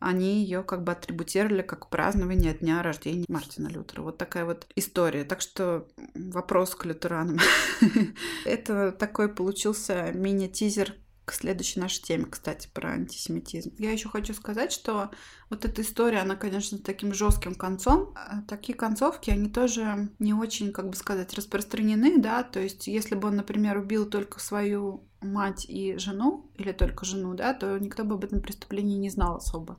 [0.00, 4.02] они ее как бы атрибутировали как празднование дня рождения Мартина Лютера.
[4.02, 5.24] Вот такая вот история.
[5.24, 7.38] Так что вопрос к лютеранам.
[8.44, 10.94] Это такой получился мини-тизер
[11.28, 13.74] к следующей нашей теме, кстати, про антисемитизм.
[13.78, 15.10] Я еще хочу сказать, что
[15.50, 18.14] вот эта история, она, конечно, с таким жестким концом.
[18.16, 23.14] А Такие концовки, они тоже не очень, как бы сказать, распространены, да, то есть если
[23.14, 28.04] бы он, например, убил только свою мать и жену, или только жену, да, то никто
[28.04, 29.78] бы об этом преступлении не знал особо.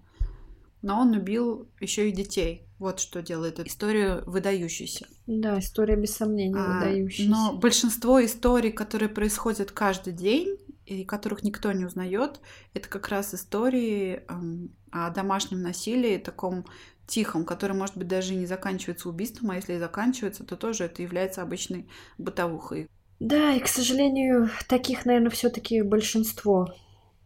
[0.82, 2.66] Но он убил еще и детей.
[2.78, 5.08] Вот что делает историю выдающейся.
[5.28, 7.30] Да, история без сомнения А, выдающаяся.
[7.30, 12.40] Но большинство историй, которые происходят каждый день и которых никто не узнает,
[12.74, 16.66] это как раз истории эм, о домашнем насилии, таком
[17.06, 21.02] тихом, который, может быть, даже не заканчивается убийством, а если и заканчивается, то тоже это
[21.02, 22.88] является обычной бытовухой.
[23.20, 26.74] Да, и, к сожалению, таких, наверное, все-таки большинство.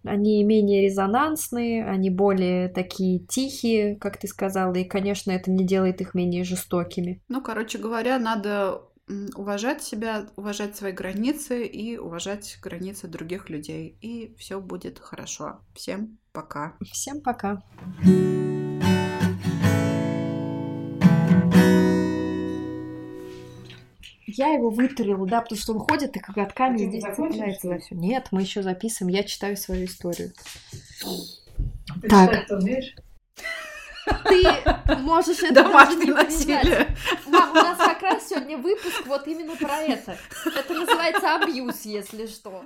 [0.04, 6.02] Они менее резонансные, они более такие тихие, как ты сказала, и, конечно, это не делает
[6.02, 7.22] их менее жестокими.
[7.30, 8.82] Ну, короче говоря, надо
[9.36, 13.98] уважать себя, уважать свои границы и уважать границы других людей.
[14.02, 15.60] И все будет хорошо.
[15.76, 16.76] Всем пока.
[16.92, 17.62] Всем пока.
[24.36, 27.80] Я его вытурила, да, потому что он ходит и коготками не здесь цепляется ли?
[27.80, 27.96] все.
[27.96, 30.32] Нет, мы еще записываем, я читаю свою историю.
[32.02, 32.46] Ты Так.
[32.50, 32.96] умеешь?
[34.26, 36.98] Ты можешь это Домашнее даже насилие.
[37.26, 40.18] Мам, у нас как раз сегодня выпуск вот именно про это.
[40.46, 42.66] Это называется абьюз, если что.